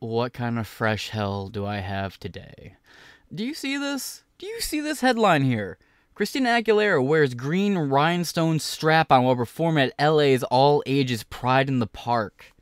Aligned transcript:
what 0.00 0.32
kind 0.32 0.58
of 0.58 0.66
fresh 0.66 1.10
hell 1.10 1.48
do 1.48 1.66
I 1.66 1.78
have 1.78 2.18
today? 2.18 2.76
Do 3.34 3.44
you 3.44 3.54
see 3.54 3.76
this? 3.76 4.24
Do 4.38 4.46
you 4.46 4.60
see 4.60 4.80
this 4.80 5.00
headline 5.00 5.42
here? 5.42 5.78
Christina 6.14 6.50
Aguilera 6.50 7.04
wears 7.04 7.34
green 7.34 7.78
rhinestone 7.78 8.58
strap 8.58 9.12
on 9.12 9.24
while 9.24 9.36
performing 9.36 9.90
at 9.98 10.12
LA's 10.12 10.42
all 10.44 10.82
ages 10.86 11.22
Pride 11.24 11.68
in 11.68 11.78
the 11.78 11.86
Park. 11.86 12.52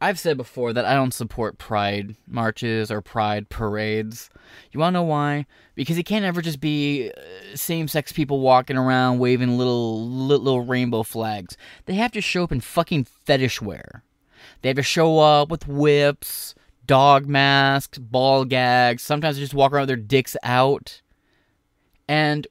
I've 0.00 0.18
said 0.18 0.36
before 0.36 0.72
that 0.72 0.86
I 0.86 0.94
don't 0.94 1.12
support 1.12 1.58
pride 1.58 2.16
marches 2.26 2.90
or 2.90 3.02
pride 3.02 3.50
parades. 3.50 4.30
You 4.72 4.80
want 4.80 4.94
to 4.94 5.00
know 5.00 5.04
why? 5.04 5.46
Because 5.74 5.98
it 5.98 6.04
can't 6.04 6.24
ever 6.24 6.40
just 6.40 6.58
be 6.58 7.10
uh, 7.10 7.54
same-sex 7.54 8.10
people 8.10 8.40
walking 8.40 8.78
around 8.78 9.18
waving 9.18 9.58
little 9.58 10.08
little 10.08 10.62
rainbow 10.62 11.02
flags. 11.02 11.56
They 11.84 11.94
have 11.94 12.12
to 12.12 12.22
show 12.22 12.44
up 12.44 12.52
in 12.52 12.60
fucking 12.60 13.04
fetish 13.04 13.60
wear. 13.60 14.02
They 14.62 14.68
have 14.70 14.76
to 14.76 14.82
show 14.82 15.18
up 15.18 15.50
with 15.50 15.68
whips, 15.68 16.54
dog 16.86 17.26
masks, 17.26 17.98
ball 17.98 18.44
gags. 18.44 19.02
Sometimes 19.02 19.36
they 19.36 19.42
just 19.42 19.54
walk 19.54 19.72
around 19.72 19.82
with 19.82 19.88
their 19.88 19.96
dicks 19.96 20.36
out. 20.42 21.02
And 22.08 22.46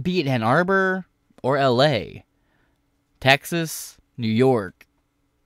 be 0.00 0.20
it 0.20 0.26
Ann 0.26 0.42
Arbor 0.42 1.06
or 1.42 1.58
LA, 1.58 2.22
Texas, 3.20 3.98
New 4.16 4.28
York, 4.28 4.86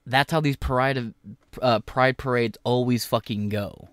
that's 0.06 0.32
how 0.32 0.40
these 0.40 0.56
pride 0.56 1.14
uh, 1.60 1.80
pride 1.80 2.18
parades 2.18 2.58
always 2.64 3.04
fucking 3.04 3.48
go. 3.48 3.88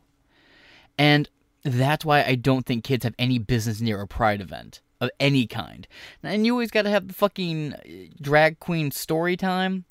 And 0.97 1.29
that's 1.63 2.05
why 2.05 2.23
I 2.23 2.35
don't 2.35 2.65
think 2.65 2.83
kids 2.83 3.03
have 3.03 3.15
any 3.19 3.39
business 3.39 3.81
near 3.81 4.01
a 4.01 4.07
pride 4.07 4.41
event 4.41 4.81
of 5.01 5.09
any 5.19 5.47
kind. 5.47 5.87
And 6.23 6.45
you 6.45 6.53
always 6.53 6.71
got 6.71 6.83
to 6.83 6.89
have 6.89 7.07
the 7.07 7.13
fucking 7.13 7.73
uh, 7.73 7.79
drag 8.21 8.59
queen 8.59 8.91
story 8.91 9.37
time. 9.37 9.85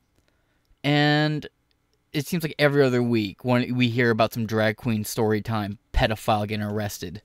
And 0.84 1.48
it 2.12 2.26
seems 2.26 2.42
like 2.42 2.54
every 2.58 2.82
other 2.82 3.02
week 3.02 3.44
when 3.44 3.74
we 3.76 3.88
hear 3.88 4.10
about 4.10 4.32
some 4.32 4.46
drag 4.46 4.76
queen 4.76 5.04
story 5.04 5.40
time 5.40 5.78
pedophile 5.92 6.46
getting 6.46 6.64
arrested. 6.64 7.22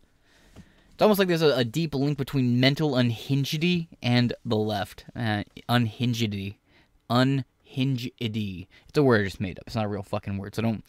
It's 0.55 1.01
almost 1.01 1.17
like 1.17 1.27
there's 1.27 1.41
a, 1.41 1.57
a 1.57 1.63
deep 1.63 1.95
link 1.95 2.17
between 2.17 2.59
mental 2.59 2.91
unhingedy 2.91 3.87
and 4.01 4.33
the 4.45 4.57
left. 4.57 5.05
Uh, 5.15 5.43
unhingedity. 5.67 6.57
Un 7.09 7.45
hingedy. 7.75 8.67
It's 8.87 8.97
a 8.97 9.03
word 9.03 9.21
I 9.21 9.23
just 9.25 9.39
made 9.41 9.57
up. 9.57 9.65
It's 9.65 9.75
not 9.75 9.85
a 9.85 9.89
real 9.89 10.03
fucking 10.03 10.37
word. 10.37 10.55
So 10.55 10.61
don't 10.61 10.83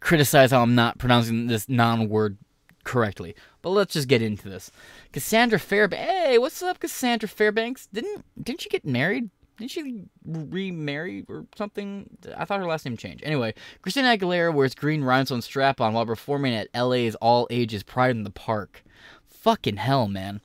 criticize 0.00 0.50
how 0.50 0.62
I'm 0.62 0.74
not 0.74 0.98
pronouncing 0.98 1.46
this 1.46 1.68
non-word 1.68 2.36
correctly. 2.84 3.34
But 3.60 3.70
let's 3.70 3.94
just 3.94 4.08
get 4.08 4.22
into 4.22 4.48
this. 4.48 4.72
Cassandra 5.12 5.60
Fairbanks. 5.60 6.04
Hey, 6.04 6.38
what's 6.38 6.62
up, 6.62 6.80
Cassandra 6.80 7.28
Fairbanks? 7.28 7.86
Didn't 7.92 8.24
didn't 8.42 8.64
you 8.64 8.70
get 8.70 8.84
married? 8.84 9.30
Didn't 9.58 9.70
she 9.70 10.04
remarry 10.24 11.24
or 11.28 11.46
something? 11.56 12.08
I 12.36 12.44
thought 12.44 12.60
her 12.60 12.66
last 12.66 12.84
name 12.84 12.96
changed. 12.96 13.22
Anyway, 13.24 13.54
Christina 13.82 14.16
Aguilera 14.16 14.52
wears 14.52 14.74
green 14.74 15.04
rhinestone 15.04 15.42
strap 15.42 15.80
on 15.80 15.92
while 15.92 16.06
performing 16.06 16.54
at 16.54 16.68
LA's 16.74 17.14
all 17.16 17.46
ages 17.50 17.82
Pride 17.82 18.16
in 18.16 18.24
the 18.24 18.30
Park. 18.30 18.82
Fucking 19.26 19.76
hell, 19.76 20.08
man. 20.08 20.40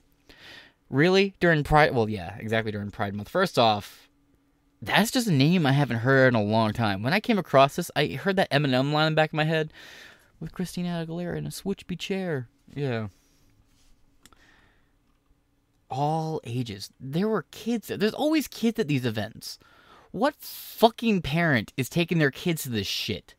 Really? 0.90 1.36
During 1.40 1.64
Pride? 1.64 1.94
Well, 1.94 2.10
yeah, 2.10 2.36
exactly 2.38 2.72
during 2.72 2.92
Pride 2.92 3.16
Month. 3.16 3.30
First 3.30 3.58
off, 3.58 4.10
that's 4.82 5.12
just 5.12 5.28
a 5.28 5.34
name 5.34 5.66
I 5.66 5.72
haven't 5.72 5.98
heard 5.98 6.34
in 6.34 6.40
a 6.40 6.44
long 6.44 6.74
time. 6.74 7.02
When 7.02 7.14
I 7.14 7.20
came 7.20 7.40
across 7.40 7.76
this, 7.76 7.90
I 7.96 8.08
heard 8.08 8.36
that 8.36 8.52
Eminem 8.52 8.92
line 8.92 9.08
in 9.08 9.14
the 9.14 9.18
back 9.18 9.32
of 9.32 9.36
my 9.36 9.46
head 9.46 9.74
with 10.40 10.52
Christina 10.52 11.06
Aguilera 11.06 11.38
in 11.38 11.48
a 11.48 11.50
switchby 11.50 11.98
chair. 11.98 12.48
Yeah. 12.74 13.08
All 15.90 16.42
ages. 16.44 16.90
There 17.00 17.28
were 17.28 17.46
kids. 17.52 17.88
There's 17.88 18.14
always 18.14 18.48
kids 18.48 18.80
at 18.80 18.88
these 18.88 19.06
events. 19.06 19.58
What 20.12 20.36
fucking 20.40 21.22
parent 21.22 21.74
is 21.78 21.90
taking 21.90 22.18
their 22.18 22.32
kids 22.32 22.64
to 22.64 22.70
this 22.70 22.88
shit? 22.88 23.36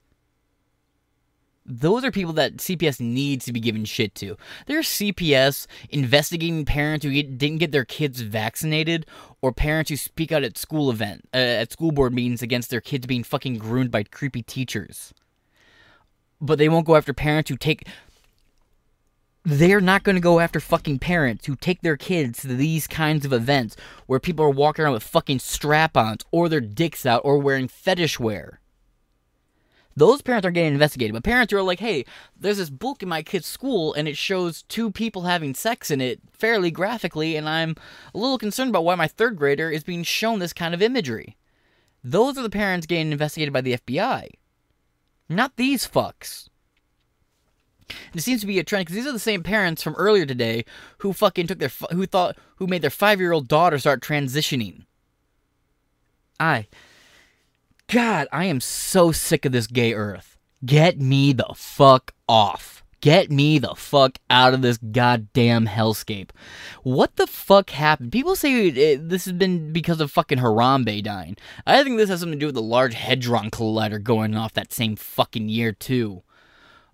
those 1.69 2.03
are 2.03 2.11
people 2.11 2.33
that 2.33 2.57
CPS 2.57 2.99
needs 2.99 3.45
to 3.45 3.53
be 3.53 3.61
given 3.61 3.85
shit 3.85 4.15
to. 4.17 4.37
There's 4.67 4.89
CPS 4.89 5.67
investigating 5.91 6.65
parents 6.65 7.05
who 7.05 7.11
didn't 7.11 7.59
get 7.59 7.73
their 7.73 7.85
kids 7.85 8.23
vaccinated, 8.23 9.05
or 9.43 9.53
parents 9.53 9.91
who 9.91 9.97
speak 9.97 10.33
out 10.33 10.43
at 10.43 10.57
school 10.57 10.91
event 10.91 11.29
uh, 11.35 11.37
at 11.37 11.71
school 11.73 11.93
board 11.93 12.15
meetings 12.15 12.43
against 12.43 12.71
their 12.71 12.81
kids 12.81 13.07
being 13.07 13.23
fucking 13.23 13.59
groomed 13.59 13.91
by 13.91 14.03
creepy 14.03 14.43
teachers. 14.43 15.13
But 16.41 16.59
they 16.59 16.69
won't 16.69 16.87
go 16.87 16.97
after 16.97 17.13
parents 17.13 17.51
who 17.51 17.57
take. 17.57 17.87
They're 19.45 19.81
not 19.81 20.03
going 20.03 20.17
to 20.17 20.21
go 20.21 20.41
after 20.41 20.61
fucking 20.61 20.99
parents 20.99 21.47
who 21.47 21.57
take 21.57 21.81
their 21.81 21.97
kids 21.97 22.43
to 22.43 22.49
these 22.49 22.87
kinds 22.87 23.25
of 23.25 23.33
events 23.33 23.77
where 24.07 24.21
people 24.21 24.45
are 24.45 24.51
walking 24.51 24.85
around 24.85 24.95
with 24.95 25.03
fucking 25.03 25.39
strap-ons 25.39 26.25
or 26.31 26.49
their 26.49 26.61
dicks 26.61 27.07
out 27.07 27.23
or 27.25 27.39
wearing 27.39 27.69
fetish 27.69 28.21
wear. 28.21 28.61
Those 29.99 30.23
parents 30.23 30.47
are 30.47 30.53
getting 30.53 30.75
investigated. 30.75 31.13
But 31.13 31.25
parents 31.25 31.51
who 31.53 31.59
are 31.59 31.63
like, 31.63 31.81
hey, 31.81 32.05
there's 32.39 32.59
this 32.59 32.71
book 32.71 33.03
in 33.03 33.09
my 33.09 33.23
kid's 33.23 33.47
school 33.47 33.93
and 33.95 34.07
it 34.07 34.17
shows 34.17 34.63
two 34.63 34.93
people 34.93 35.23
having 35.23 35.55
sex 35.55 35.91
in 35.91 36.01
it 36.01 36.21
fairly 36.33 36.71
graphically, 36.71 37.35
and 37.35 37.49
I'm 37.49 37.75
a 38.15 38.19
little 38.19 38.39
concerned 38.39 38.71
about 38.71 38.85
why 38.85 38.95
my 38.95 39.09
third 39.09 39.37
grader 39.37 39.71
is 39.71 39.83
being 39.83 40.05
shown 40.05 40.39
this 40.39 40.53
kind 40.53 40.73
of 40.73 40.83
imagery. 40.83 41.37
Those 42.05 42.39
are 42.39 42.43
the 42.43 42.51
parents 42.51 42.87
getting 42.87 43.11
investigated 43.11 43.53
by 43.53 43.61
the 43.61 43.77
FBI. 43.77 44.29
Not 45.29 45.57
these 45.57 45.87
fucks. 45.87 46.49
It 48.15 48.21
seems 48.21 48.41
to 48.41 48.47
be 48.47 48.59
a 48.59 48.65
trend 48.65 48.87
because 48.87 48.97
these 48.97 49.07
are 49.07 49.13
the 49.13 49.19
same 49.19 49.43
parents 49.43 49.83
from 49.83 49.95
earlier 49.95 50.27
today 50.27 50.65
who 50.99 51.13
fucking 51.13 51.47
took 51.47 51.59
their 51.59 51.71
who 51.93 52.07
thought 52.07 52.37
who 52.57 52.67
made 52.67 52.83
their 52.83 52.91
five 52.91 53.21
year 53.21 53.33
old 53.33 53.49
daughter 53.49 53.79
start 53.79 54.03
transitioning. 54.03 54.85
I 56.41 56.69
God, 57.89 58.29
I 58.33 58.45
am 58.45 58.61
so 58.61 59.13
sick 59.13 59.45
of 59.45 59.53
this 59.53 59.67
gay 59.67 59.95
earth. 59.95 60.37
Get 60.65 61.01
me 61.01 61.33
the 61.33 61.53
fuck 61.55 62.13
off. 62.29 62.79
Get 63.01 63.31
me 63.31 63.59
the 63.61 63.75
fuck 63.77 64.19
out 64.29 64.55
of 64.55 64.63
this 64.63 64.77
goddamn 64.77 65.67
hellscape. 65.67 66.31
What 66.83 67.15
the 67.15 67.29
fuck 67.29 67.71
happened? 67.71 68.11
People 68.11 68.35
say 68.35 68.69
it, 68.69 69.09
this 69.09 69.25
has 69.25 69.35
been 69.35 69.73
because 69.73 70.01
of 70.01 70.11
fucking 70.11 70.39
Harambe 70.39 71.03
dying. 71.03 71.37
I 71.65 71.85
think 71.85 71.97
this 71.97 72.11
has 72.11 72.21
something 72.21 72.39
to 72.39 72.41
do 72.41 72.47
with 72.47 72.57
the 72.57 72.63
Large 72.63 72.95
Hadron 72.95 73.53
Collider 73.53 74.03
going 74.03 74.37
off 74.37 74.53
that 74.55 74.73
same 74.73 74.97
fucking 74.97 75.49
year, 75.49 75.71
too. 75.71 76.25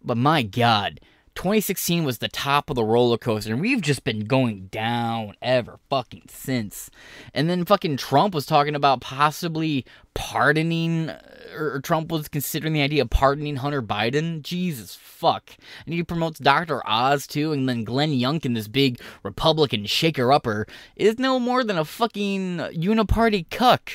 But 0.04 0.18
my 0.18 0.42
god, 0.42 1.00
2016 1.34 2.04
was 2.04 2.18
the 2.18 2.28
top 2.28 2.70
of 2.70 2.76
the 2.76 2.84
roller 2.84 3.18
coaster, 3.18 3.52
and 3.52 3.60
we've 3.60 3.80
just 3.80 4.04
been 4.04 4.26
going 4.26 4.66
down 4.66 5.34
ever 5.42 5.78
fucking 5.90 6.24
since. 6.28 6.90
And 7.32 7.50
then 7.50 7.64
fucking 7.64 7.96
Trump 7.96 8.34
was 8.34 8.46
talking 8.46 8.74
about 8.74 9.00
possibly 9.00 9.84
pardoning, 10.14 11.08
uh, 11.08 11.20
or 11.56 11.80
Trump 11.80 12.12
was 12.12 12.28
considering 12.28 12.72
the 12.72 12.82
idea 12.82 13.02
of 13.02 13.10
pardoning 13.10 13.56
Hunter 13.56 13.82
Biden. 13.82 14.42
Jesus 14.42 14.94
fuck. 14.94 15.56
And 15.86 15.94
he 15.94 16.04
promotes 16.04 16.38
Dr. 16.38 16.86
Oz 16.86 17.26
too, 17.26 17.52
and 17.52 17.68
then 17.68 17.82
Glenn 17.82 18.12
Youngkin, 18.12 18.54
this 18.54 18.68
big 18.68 19.00
Republican 19.22 19.86
shaker 19.86 20.32
upper, 20.32 20.66
is 20.94 21.18
no 21.18 21.40
more 21.40 21.64
than 21.64 21.78
a 21.78 21.84
fucking 21.84 22.58
uniparty 22.58 23.48
cuck. 23.50 23.90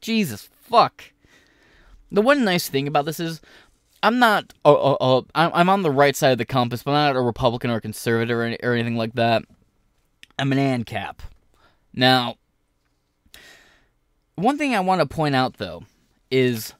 Jesus 0.00 0.48
fuck. 0.60 1.04
The 2.14 2.22
one 2.22 2.44
nice 2.44 2.68
thing 2.68 2.86
about 2.86 3.06
this 3.06 3.18
is 3.18 3.40
I'm 4.04 4.18
not. 4.18 4.52
Uh, 4.66 4.92
uh, 4.92 5.22
I'm 5.34 5.70
on 5.70 5.80
the 5.80 5.90
right 5.90 6.14
side 6.14 6.32
of 6.32 6.38
the 6.38 6.44
compass, 6.44 6.82
but 6.82 6.90
I'm 6.90 7.14
not 7.14 7.18
a 7.18 7.24
Republican 7.24 7.70
or 7.70 7.76
a 7.76 7.80
conservative 7.80 8.36
or, 8.36 8.42
any, 8.42 8.58
or 8.62 8.74
anything 8.74 8.96
like 8.96 9.14
that. 9.14 9.42
I'm 10.38 10.52
an 10.52 10.58
ANCAP. 10.58 11.16
Now, 11.94 12.36
one 14.34 14.58
thing 14.58 14.74
I 14.74 14.80
want 14.80 15.00
to 15.00 15.06
point 15.06 15.34
out 15.34 15.54
though 15.54 15.84
is 16.30 16.74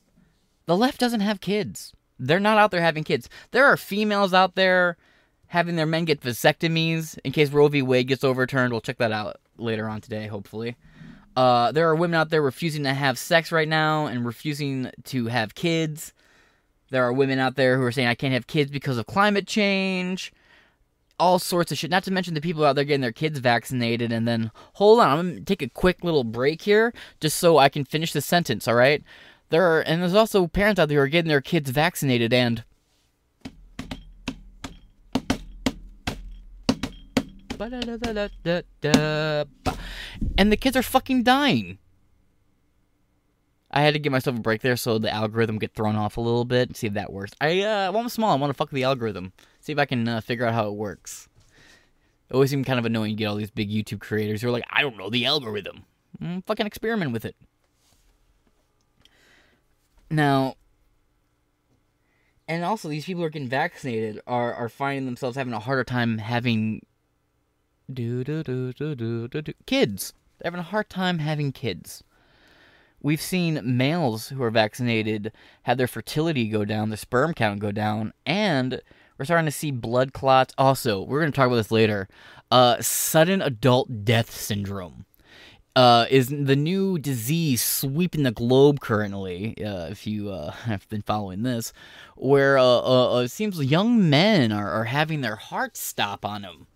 the 0.67 0.77
left 0.77 1.01
doesn't 1.01 1.21
have 1.21 1.41
kids. 1.41 1.95
They're 2.19 2.41
not 2.41 2.59
out 2.59 2.71
there 2.71 2.83
having 2.83 3.05
kids. 3.05 3.31
There 3.53 3.65
are 3.65 3.79
females 3.79 4.35
out 4.35 4.55
there 4.55 4.99
having 5.47 5.77
their 5.77 5.87
men 5.87 6.05
get 6.05 6.21
vasectomies 6.21 7.19
in 7.25 7.33
case 7.33 7.51
Roe 7.51 7.69
v. 7.69 7.81
Wade 7.81 8.09
gets 8.09 8.25
overturned. 8.25 8.73
We'll 8.73 8.83
check 8.83 8.99
that 8.99 9.13
out 9.13 9.37
later 9.57 9.89
on 9.89 10.03
today, 10.03 10.27
hopefully. 10.27 10.77
Uh, 11.37 11.73
there 11.73 11.89
are 11.89 11.95
women 11.95 12.17
out 12.17 12.29
there 12.29 12.43
refusing 12.43 12.83
to 12.85 12.93
have 12.93 13.19
sex 13.19 13.51
right 13.51 13.69
now 13.69 14.07
and 14.07 14.27
refusing 14.27 14.91
to 15.05 15.27
have 15.27 15.55
kids. 15.55 16.13
There 16.95 17.03
are 17.03 17.13
women 17.13 17.41
out 17.41 17.57
there 17.57 17.77
who 17.77 17.83
are 17.83 17.91
saying 17.91 18.07
I 18.07 18.15
can't 18.15 18.35
have 18.35 18.47
kids 18.47 18.71
because 18.71 18.99
of 18.99 19.07
climate 19.07 19.49
change. 19.49 20.33
All 21.19 21.41
sorts 21.41 21.73
of 21.73 21.79
shit. 21.79 21.91
Not 21.91 22.05
to 22.05 22.13
mention 22.13 22.35
the 22.35 22.41
people 22.41 22.65
out 22.65 22.77
there 22.77 22.85
getting 22.85 23.01
their 23.01 23.11
kids 23.11 23.41
vaccinated. 23.41 24.13
And 24.13 24.29
then, 24.29 24.53
hold 24.75 25.01
on, 25.01 25.09
I'm 25.09 25.27
going 25.27 25.39
to 25.39 25.45
take 25.45 25.61
a 25.61 25.69
quick 25.69 26.05
little 26.05 26.23
break 26.23 26.63
here 26.63 26.95
just 27.19 27.39
so 27.39 27.59
I 27.59 27.69
can 27.69 27.85
finish 27.85 28.13
the 28.13 28.21
sentence, 28.21 28.69
all 28.69 28.77
right? 28.77 29.03
There 29.51 29.65
are, 29.65 29.81
and 29.81 30.03
there's 30.03 30.15
also 30.15 30.47
parents 30.47 30.79
out 30.79 30.89
there 30.89 30.99
who 31.01 31.05
are 31.07 31.09
getting 31.09 31.29
their 31.29 31.41
kids 31.41 31.69
vaccinated 31.71 32.33
and. 32.33 32.63
And 40.39 40.53
the 40.53 40.57
kids 40.57 40.77
are 40.77 40.83
fucking 40.85 41.25
dying. 41.25 41.79
I 43.75 43.81
had 43.81 43.95
to 43.95 44.01
give 44.01 44.13
myself 44.13 44.37
a 44.37 44.41
break 44.41 44.63
there 44.63 44.77
so 44.77 44.99
the 44.99 45.13
algorithm 45.13 45.59
get 45.59 45.75
thrown 45.75 45.97
off 45.97 46.17
a 46.17 46.21
little 46.21 46.45
bit. 46.45 46.69
And 46.69 46.77
see 46.77 46.87
if 46.87 46.95
that 46.95 47.13
works. 47.13 47.33
I 47.41 47.61
uh, 47.63 47.91
well, 47.91 47.99
I'm 47.99 48.09
small. 48.09 48.31
I 48.31 48.37
want 48.37 48.51
to 48.51 48.55
fuck 48.55 48.71
the 48.71 48.85
algorithm. 48.85 49.33
See 49.61 49.73
if 49.73 49.79
I 49.79 49.85
can 49.85 50.07
uh, 50.07 50.21
figure 50.21 50.47
out 50.47 50.55
how 50.55 50.69
it 50.69 50.75
works. 50.75 51.29
It 52.31 52.35
always 52.35 52.51
seemed 52.51 52.67
kind 52.67 52.79
of 52.79 52.87
annoying 52.87 53.17
to 53.17 53.17
get 53.17 53.27
all 53.27 53.35
these 53.35 53.51
big 53.51 53.71
YouTube 53.71 54.01
creators 54.01 54.41
who 54.41 54.49
are 54.49 54.53
like, 54.53 54.65
I 54.71 54.81
don't 54.81 54.97
know 54.97 55.11
the 55.11 55.27
algorithm. 55.27 55.85
Mm, 56.23 56.47
fucking 56.47 56.67
experiment 56.67 57.13
with 57.13 57.25
it. 57.25 57.35
Now, 60.09 60.55
and 62.47 62.65
also 62.65 62.89
these 62.89 63.05
people 63.05 63.23
who 63.23 63.27
are 63.27 63.31
getting 63.31 63.49
vaccinated 63.49 64.21
are 64.29 64.55
are 64.55 64.69
finding 64.69 65.05
themselves 65.05 65.37
having 65.37 65.53
a 65.53 65.59
harder 65.59 65.83
time 65.83 66.19
having 66.19 66.87
do 67.93 68.23
do 68.23 68.45
do 68.45 68.73
do 68.73 68.95
do 68.95 69.27
do, 69.27 69.43
do 69.43 69.53
kids. 69.67 70.13
They're 70.39 70.51
having 70.51 70.61
a 70.61 70.63
hard 70.63 70.89
time 70.89 71.19
having 71.19 71.51
kids. 71.51 72.05
We've 73.05 73.21
seen 73.21 73.61
males 73.63 74.31
who 74.31 74.43
are 74.43 74.51
vaccinated 74.51 75.31
have 75.65 75.77
their 75.77 75.87
fertility 75.87 76.49
go 76.49 76.65
down, 76.65 76.89
their 76.89 76.97
sperm 76.97 77.35
count 77.35 77.61
go 77.61 77.71
down, 77.71 78.15
and 78.25 78.81
we're 79.19 79.27
starting 79.27 79.45
to 79.45 79.53
see 79.53 79.71
blood 79.71 80.15
clots. 80.15 80.55
Also, 80.57 81.03
we're 81.03 81.21
going 81.21 81.31
to 81.31 81.37
talk 81.37 81.49
about 81.49 81.57
this 81.57 81.71
later. 81.71 82.09
Uh, 82.51 82.81
sudden 82.81 83.43
adult 83.43 84.07
death 84.07 84.31
syndrome 84.31 85.05
uh, 85.77 86.07
is 86.09 86.29
the 86.29 86.57
new 86.57 86.99
disease 86.99 87.61
sweeping 87.61 88.23
the 88.23 88.31
globe 88.31 88.81
currently. 88.81 89.55
Uh, 89.63 89.89
if 89.89 90.07
you 90.07 90.31
uh, 90.31 90.51
have 90.65 90.89
been 90.89 91.03
following 91.03 91.43
this, 91.43 91.75
where 92.17 92.57
uh, 92.57 92.65
uh, 92.65 93.17
uh, 93.17 93.21
it 93.21 93.31
seems 93.31 93.63
young 93.63 94.09
men 94.09 94.51
are, 94.51 94.71
are 94.71 94.85
having 94.85 95.21
their 95.21 95.37
hearts 95.37 95.79
stop 95.79 96.25
on 96.25 96.41
them, 96.41 96.69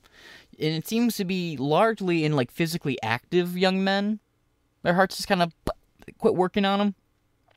and 0.61 0.75
it 0.75 0.87
seems 0.87 1.17
to 1.17 1.25
be 1.25 1.57
largely 1.57 2.27
in 2.27 2.37
like 2.37 2.51
physically 2.51 2.99
active 3.03 3.57
young 3.57 3.83
men. 3.83 4.21
Their 4.83 4.95
hearts 4.95 5.17
just 5.17 5.27
kind 5.29 5.43
of 5.43 5.55
quit 6.17 6.35
working 6.35 6.65
on 6.65 6.79
them. 6.79 6.95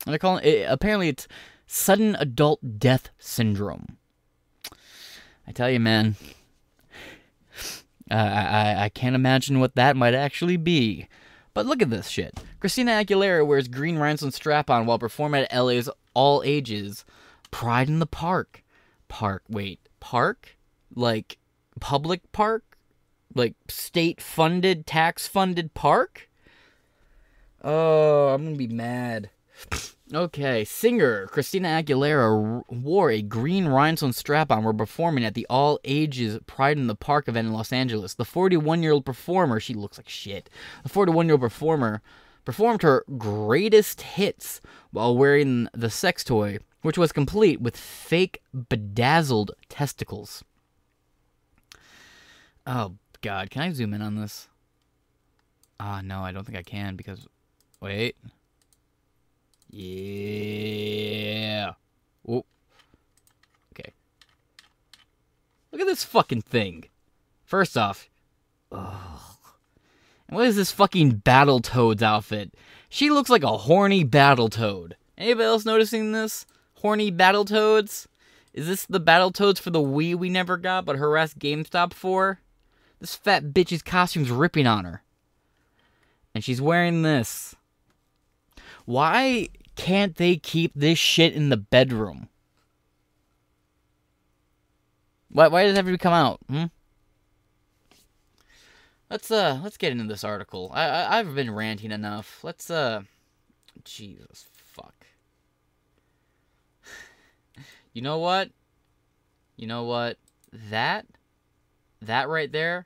And 0.05 0.11
they're 0.13 0.19
calling 0.19 0.43
it, 0.43 0.65
apparently 0.67 1.09
it's 1.09 1.27
sudden 1.67 2.15
adult 2.19 2.79
death 2.79 3.09
syndrome. 3.17 3.97
I 5.47 5.51
tell 5.53 5.69
you, 5.69 5.79
man, 5.79 6.15
uh, 8.09 8.13
I, 8.13 8.85
I 8.85 8.89
can't 8.89 9.15
imagine 9.15 9.59
what 9.59 9.75
that 9.75 9.95
might 9.95 10.13
actually 10.13 10.57
be. 10.57 11.07
But 11.53 11.65
look 11.65 11.81
at 11.81 11.89
this 11.89 12.07
shit. 12.07 12.39
Christina 12.59 12.91
Aguilera 12.91 13.45
wears 13.45 13.67
green 13.67 13.97
rhinestone 13.97 14.31
strap-on 14.31 14.85
while 14.85 14.99
performing 14.99 15.43
at 15.43 15.53
LA's 15.57 15.89
All 16.13 16.41
Ages 16.45 17.03
Pride 17.51 17.89
in 17.89 17.99
the 17.99 18.05
Park. 18.05 18.63
Park. 19.07 19.43
Wait, 19.49 19.79
park? 19.99 20.57
Like 20.95 21.37
public 21.79 22.31
park? 22.31 22.77
Like 23.35 23.55
state-funded, 23.67 24.85
tax-funded 24.85 25.73
park? 25.73 26.29
Oh, 27.63 28.29
I'm 28.29 28.43
gonna 28.43 28.55
be 28.55 28.67
mad. 28.67 29.29
Okay, 30.13 30.65
singer 30.65 31.27
Christina 31.27 31.69
Aguilera 31.69 32.63
wore 32.69 33.11
a 33.11 33.21
green 33.21 33.67
rhinestone 33.67 34.11
strap-on 34.11 34.63
while 34.63 34.73
performing 34.73 35.23
at 35.23 35.35
the 35.35 35.45
All 35.49 35.79
Ages 35.85 36.39
Pride 36.47 36.77
in 36.77 36.87
the 36.87 36.95
Park 36.95 37.29
event 37.29 37.47
in 37.47 37.53
Los 37.53 37.71
Angeles. 37.71 38.15
The 38.15 38.25
41-year-old 38.25 39.05
performer, 39.05 39.61
she 39.61 39.73
looks 39.73 39.97
like 39.97 40.09
shit. 40.09 40.49
The 40.83 40.89
41-year-old 40.89 41.39
performer 41.39 42.01
performed 42.43 42.81
her 42.81 43.05
greatest 43.17 44.01
hits 44.01 44.59
while 44.91 45.15
wearing 45.15 45.69
the 45.73 45.89
sex 45.89 46.25
toy, 46.25 46.59
which 46.81 46.97
was 46.97 47.13
complete 47.13 47.61
with 47.61 47.77
fake 47.77 48.41
bedazzled 48.69 49.51
testicles. 49.69 50.43
Oh 52.67 52.95
god, 53.21 53.49
can 53.49 53.61
I 53.61 53.71
zoom 53.71 53.93
in 53.93 54.01
on 54.01 54.15
this? 54.15 54.49
Ah, 55.79 55.97
uh, 55.97 56.01
no, 56.01 56.21
I 56.21 56.31
don't 56.31 56.43
think 56.43 56.57
I 56.57 56.63
can 56.63 56.95
because 56.95 57.27
Wait. 57.81 58.15
Yeah. 59.71 61.73
Oh. 62.27 62.45
Okay. 63.73 63.93
Look 65.71 65.81
at 65.81 65.87
this 65.87 66.03
fucking 66.03 66.43
thing. 66.43 66.85
First 67.43 67.77
off. 67.77 68.09
Ugh. 68.71 69.19
And 70.27 70.37
what 70.37 70.47
is 70.47 70.55
this 70.55 70.71
fucking 70.71 71.21
Battletoads 71.21 72.01
outfit? 72.01 72.53
She 72.87 73.09
looks 73.09 73.29
like 73.29 73.43
a 73.43 73.57
horny 73.57 74.05
Battletoad. 74.05 74.93
Anybody 75.17 75.45
else 75.45 75.65
noticing 75.65 76.11
this? 76.11 76.45
Horny 76.75 77.11
Battletoads? 77.11 78.07
Is 78.53 78.67
this 78.67 78.85
the 78.85 79.01
Battletoads 79.01 79.59
for 79.59 79.71
the 79.71 79.79
Wii 79.79 80.15
we 80.15 80.29
never 80.29 80.57
got 80.57 80.85
but 80.85 80.97
harassed 80.97 81.39
GameStop 81.39 81.93
for? 81.93 82.39
This 82.99 83.15
fat 83.15 83.45
bitch's 83.45 83.81
costume's 83.81 84.29
ripping 84.29 84.67
on 84.67 84.85
her. 84.85 85.03
And 86.35 86.43
she's 86.43 86.61
wearing 86.61 87.01
this. 87.01 87.55
Why 88.85 89.49
can't 89.75 90.15
they 90.15 90.35
keep 90.35 90.73
this 90.75 90.97
shit 90.99 91.33
in 91.33 91.49
the 91.49 91.57
bedroom? 91.57 92.29
Why, 95.29 95.47
why 95.47 95.63
does 95.63 95.73
it 95.73 95.77
have 95.77 95.85
to 95.85 95.97
come 95.97 96.13
out? 96.13 96.39
Hmm? 96.49 96.65
Let's 99.09 99.29
uh 99.29 99.59
let's 99.61 99.75
get 99.75 99.91
into 99.91 100.05
this 100.05 100.23
article. 100.23 100.71
I, 100.73 100.85
I 100.87 101.19
I've 101.19 101.35
been 101.35 101.53
ranting 101.53 101.91
enough. 101.91 102.41
Let's 102.43 102.69
uh 102.69 103.01
Jesus 103.83 104.45
fuck. 104.55 104.95
you 107.93 108.01
know 108.01 108.19
what? 108.19 108.51
You 109.57 109.67
know 109.67 109.83
what? 109.83 110.17
That 110.53 111.07
that 112.01 112.29
right 112.29 112.49
there 112.49 112.85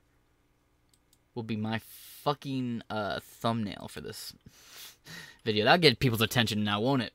will 1.36 1.44
be 1.44 1.56
my 1.56 1.78
fucking 1.78 2.82
uh 2.90 3.20
thumbnail 3.20 3.86
for 3.88 4.00
this 4.00 4.32
video. 5.46 5.64
That'll 5.64 5.80
get 5.80 5.98
people's 6.00 6.20
attention 6.20 6.62
now, 6.62 6.80
won't 6.80 7.02
it? 7.02 7.12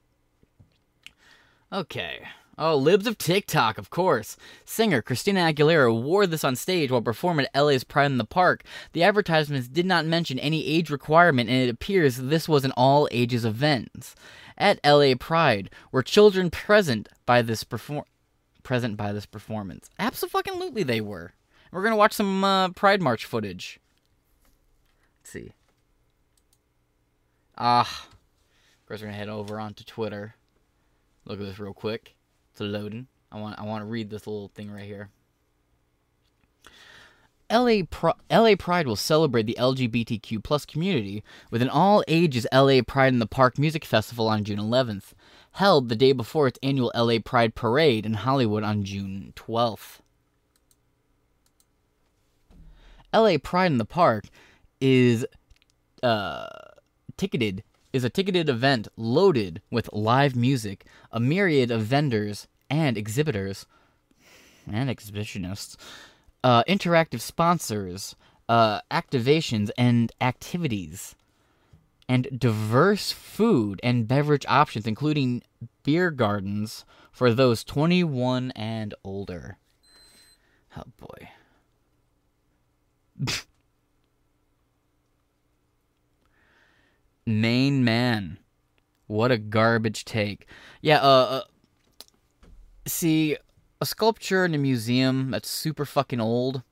Okay. 1.71 2.21
Oh, 2.57 2.75
Libs 2.75 3.07
of 3.07 3.17
TikTok, 3.17 3.77
of 3.77 3.89
course. 3.89 4.37
Singer 4.65 5.01
Christina 5.01 5.41
Aguilera 5.41 5.99
wore 5.99 6.27
this 6.27 6.43
on 6.43 6.55
stage 6.55 6.91
while 6.91 7.01
performing 7.01 7.45
at 7.53 7.61
LA's 7.61 7.83
Pride 7.83 8.07
in 8.07 8.17
the 8.17 8.25
Park. 8.25 8.63
The 8.93 9.03
advertisements 9.03 9.67
did 9.67 9.85
not 9.85 10.05
mention 10.05 10.39
any 10.39 10.65
age 10.65 10.89
requirement, 10.89 11.49
and 11.49 11.61
it 11.61 11.69
appears 11.69 12.17
this 12.17 12.49
was 12.49 12.65
an 12.65 12.73
all 12.77 13.07
ages 13.11 13.45
event. 13.45 14.15
At 14.57 14.79
LA 14.85 15.13
Pride, 15.17 15.69
were 15.91 16.03
children 16.03 16.49
present 16.49 17.09
by 17.25 17.41
this 17.41 17.63
perform 17.63 18.05
present 18.63 18.95
by 18.95 19.11
this 19.11 19.25
performance? 19.25 19.89
Absolutely, 19.97 20.83
they 20.83 21.01
were. 21.01 21.33
We're 21.71 21.83
gonna 21.83 21.95
watch 21.95 22.13
some 22.13 22.43
uh, 22.43 22.69
Pride 22.69 23.01
March 23.01 23.25
footage. 23.25 23.79
Let's 25.19 25.31
see. 25.31 25.51
Ah, 27.57 28.07
course, 28.91 29.01
we're 29.01 29.07
gonna 29.07 29.17
head 29.17 29.29
over 29.29 29.57
onto 29.57 29.85
Twitter. 29.85 30.35
Look 31.23 31.39
at 31.39 31.45
this 31.45 31.59
real 31.59 31.73
quick. 31.73 32.15
It's 32.51 32.59
loading. 32.59 33.07
I 33.31 33.39
want 33.39 33.57
I 33.57 33.63
want 33.63 33.83
to 33.83 33.85
read 33.85 34.09
this 34.09 34.27
little 34.27 34.49
thing 34.49 34.69
right 34.69 34.83
here. 34.83 35.09
LA, 37.49 37.83
LA 38.29 38.55
Pride 38.57 38.88
will 38.88 38.97
celebrate 38.97 39.45
the 39.45 39.57
LGBTQ 39.57 40.43
plus 40.43 40.65
community 40.65 41.23
with 41.49 41.61
an 41.61 41.69
all 41.69 42.03
ages 42.09 42.45
LA 42.51 42.81
Pride 42.85 43.13
in 43.13 43.19
the 43.19 43.25
Park 43.25 43.57
music 43.57 43.85
festival 43.85 44.27
on 44.27 44.43
June 44.43 44.59
11th, 44.59 45.11
held 45.53 45.88
the 45.88 45.95
day 45.95 46.11
before 46.11 46.47
its 46.47 46.59
annual 46.61 46.91
LA 46.93 47.19
Pride 47.23 47.55
parade 47.55 48.05
in 48.05 48.15
Hollywood 48.15 48.63
on 48.63 48.83
June 48.83 49.31
12th. 49.38 50.00
LA 53.13 53.38
Pride 53.41 53.71
in 53.71 53.77
the 53.77 53.86
Park 53.86 54.25
is 54.81 55.25
uh, 56.03 56.48
ticketed 57.15 57.63
is 57.93 58.03
a 58.03 58.10
ticketed 58.10 58.50
event 58.50 58.88
loaded 58.95 59.62
with 59.69 59.91
live 59.93 60.36
music, 60.36 60.86
a 61.12 61.19
myriad 61.19 61.71
of 61.71 61.81
vendors 61.81 62.48
and 62.69 62.98
exhibitors 62.98 63.65
and 64.71 64.89
exhibitionists, 64.89 65.75
uh, 66.43 66.63
interactive 66.63 67.19
sponsors, 67.19 68.15
uh, 68.48 68.81
activations 68.89 69.69
and 69.77 70.12
activities, 70.21 71.15
and 72.07 72.27
diverse 72.38 73.12
food 73.12 73.79
and 73.83 74.07
beverage 74.07 74.45
options, 74.48 74.86
including 74.86 75.43
beer 75.83 76.12
gardens 76.12 76.86
for 77.12 77.33
those 77.33 77.63
21 77.63 78.51
and 78.51 78.93
older. 79.03 79.57
Oh 80.77 80.83
boy. 80.98 81.29
Main 87.25 87.83
man. 87.83 88.37
What 89.07 89.31
a 89.31 89.37
garbage 89.37 90.05
take. 90.05 90.47
Yeah, 90.81 90.99
uh, 91.01 91.05
uh 91.05 91.41
see, 92.85 93.37
a 93.79 93.85
sculpture 93.85 94.45
in 94.45 94.53
a 94.53 94.57
museum 94.57 95.31
that's 95.31 95.49
super 95.49 95.85
fucking 95.85 96.21
old 96.21 96.63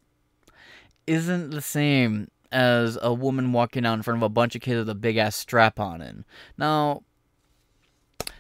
isn't 1.08 1.50
the 1.50 1.62
same 1.62 2.30
as 2.52 2.98
a 3.02 3.14
woman 3.14 3.52
walking 3.52 3.86
out 3.86 3.96
in 3.96 4.04
front 4.04 4.18
of 4.18 4.24
a 4.24 4.30
bunch 4.30 4.56
of 4.56 4.62
kids 4.62 4.78
with 4.78 4.90
a 4.90 4.96
big 4.96 5.18
ass 5.18 5.36
strap 5.36 5.80
on 5.80 6.02
in. 6.02 6.26
Now, 6.58 7.04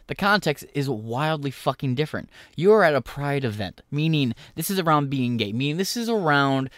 the 0.08 0.16
context 0.16 0.66
is 0.74 0.90
wildly 0.90 1.52
fucking 1.52 1.96
different. 1.96 2.30
You're 2.56 2.84
at 2.84 2.96
a 2.96 3.02
pride 3.02 3.44
event, 3.44 3.82
meaning 3.92 4.34
this 4.56 4.72
is 4.72 4.80
around 4.80 5.10
being 5.10 5.38
gay, 5.38 5.54
meaning 5.54 5.78
this 5.78 5.96
is 5.96 6.10
around 6.10 6.70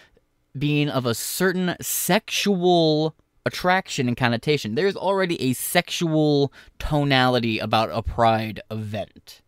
being 0.57 0.89
of 0.89 1.05
a 1.05 1.15
certain 1.15 1.75
sexual 1.79 3.15
attraction 3.45 4.07
and 4.07 4.17
connotation. 4.17 4.75
There's 4.75 4.95
already 4.95 5.41
a 5.41 5.53
sexual 5.53 6.53
tonality 6.79 7.59
about 7.59 7.89
a 7.91 8.01
pride 8.01 8.61
event, 8.69 9.41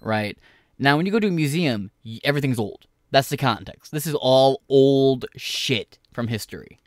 right? 0.00 0.38
Now, 0.78 0.96
when 0.96 1.06
you 1.06 1.12
go 1.12 1.20
to 1.20 1.28
a 1.28 1.32
museum, 1.32 1.90
everything's 2.22 2.58
old. 2.58 2.86
That's 3.10 3.28
the 3.28 3.36
context. 3.36 3.92
This 3.92 4.06
is 4.06 4.14
all 4.14 4.62
old 4.68 5.26
shit 5.36 5.98
from 6.12 6.28
history. 6.28 6.78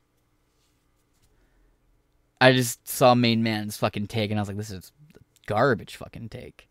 I 2.39 2.51
just 2.51 2.87
saw 2.87 3.15
Main 3.15 3.41
Man's 3.41 3.77
fucking 3.77 4.07
take, 4.07 4.29
and 4.29 4.39
I 4.39 4.41
was 4.41 4.49
like, 4.49 4.57
this 4.57 4.71
is 4.71 4.91
garbage 5.47 5.95
fucking 5.95 6.29
take. 6.29 6.69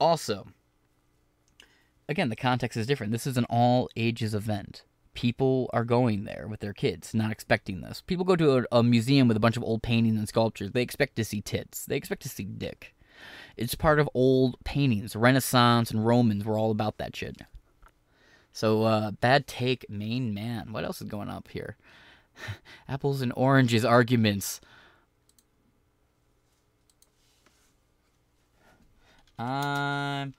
Also, 0.00 0.46
again, 2.08 2.28
the 2.30 2.36
context 2.36 2.76
is 2.76 2.86
different. 2.86 3.12
This 3.12 3.26
is 3.26 3.36
an 3.36 3.44
all 3.50 3.88
ages 3.96 4.34
event. 4.34 4.84
People 5.14 5.70
are 5.72 5.84
going 5.84 6.24
there 6.24 6.46
with 6.48 6.60
their 6.60 6.72
kids, 6.72 7.14
not 7.14 7.30
expecting 7.30 7.80
this. 7.80 8.02
People 8.06 8.24
go 8.24 8.36
to 8.36 8.58
a, 8.58 8.78
a 8.78 8.82
museum 8.82 9.28
with 9.28 9.36
a 9.36 9.40
bunch 9.40 9.56
of 9.56 9.62
old 9.62 9.82
paintings 9.82 10.18
and 10.18 10.28
sculptures. 10.28 10.72
They 10.72 10.82
expect 10.82 11.16
to 11.16 11.24
see 11.24 11.40
tits. 11.40 11.86
They 11.86 11.96
expect 11.96 12.22
to 12.22 12.28
see 12.28 12.44
dick. 12.44 12.94
It's 13.56 13.74
part 13.74 14.00
of 14.00 14.10
old 14.12 14.56
paintings. 14.64 15.14
Renaissance 15.14 15.90
and 15.90 16.04
Romans 16.04 16.44
were 16.44 16.58
all 16.58 16.70
about 16.70 16.98
that 16.98 17.14
shit. 17.14 17.42
So, 18.52 18.82
uh, 18.84 19.10
bad 19.12 19.46
take, 19.46 19.88
main 19.88 20.34
man. 20.34 20.72
What 20.72 20.84
else 20.84 21.00
is 21.00 21.08
going 21.08 21.28
up 21.28 21.48
here? 21.48 21.76
Apples 22.88 23.22
and 23.22 23.32
oranges 23.36 23.84
arguments. 23.84 24.60
I'm 29.38 30.34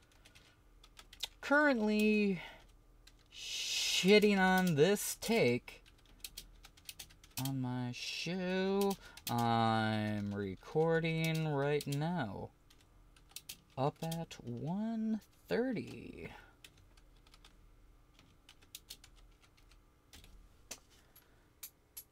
currently 1.42 2.42
shitting 3.96 4.38
on 4.38 4.76
this 4.76 5.18
take 5.22 5.82
on 7.48 7.62
my 7.62 7.92
show. 7.94 8.98
I'm 9.32 10.34
recording 10.34 11.48
right 11.48 11.88
now. 11.88 12.50
Up 13.78 13.96
at 14.04 14.36
1:30. 14.46 16.28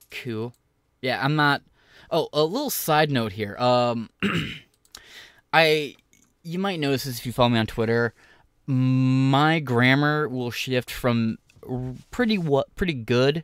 Cool. 0.10 0.54
Yeah, 1.02 1.20
I'm 1.22 1.36
not 1.36 1.64
Oh, 2.10 2.30
a 2.32 2.46
little 2.46 2.70
side 2.70 3.12
note 3.12 3.34
here. 3.34 3.58
Um 3.58 4.10
I 5.54 5.98
you 6.44 6.60
might 6.60 6.80
notice 6.80 7.04
this 7.04 7.20
if 7.20 7.26
you 7.26 7.34
follow 7.34 7.50
me 7.50 7.60
on 7.60 7.68
Twitter. 7.68 8.14
My 8.66 9.60
grammar 9.60 10.30
will 10.30 10.50
shift 10.50 10.90
from 10.90 11.40
pretty 12.12 12.38
what 12.38 12.74
pretty 12.76 12.94
good 12.94 13.44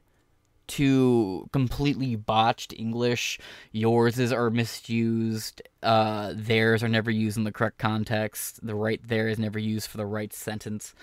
to 0.67 1.49
completely 1.51 2.15
botched 2.15 2.73
English. 2.73 3.39
Yours 3.71 4.19
is 4.19 4.31
are 4.31 4.49
misused. 4.51 5.61
Uh, 5.81 6.33
theirs 6.35 6.83
are 6.83 6.87
never 6.87 7.09
used 7.09 7.37
in 7.37 7.43
the 7.43 7.51
correct 7.51 7.79
context. 7.79 8.65
The 8.65 8.75
right 8.75 9.01
there 9.03 9.27
is 9.27 9.39
never 9.39 9.57
used 9.57 9.87
for 9.87 9.97
the 9.97 10.05
right 10.05 10.31
sentence. 10.31 10.93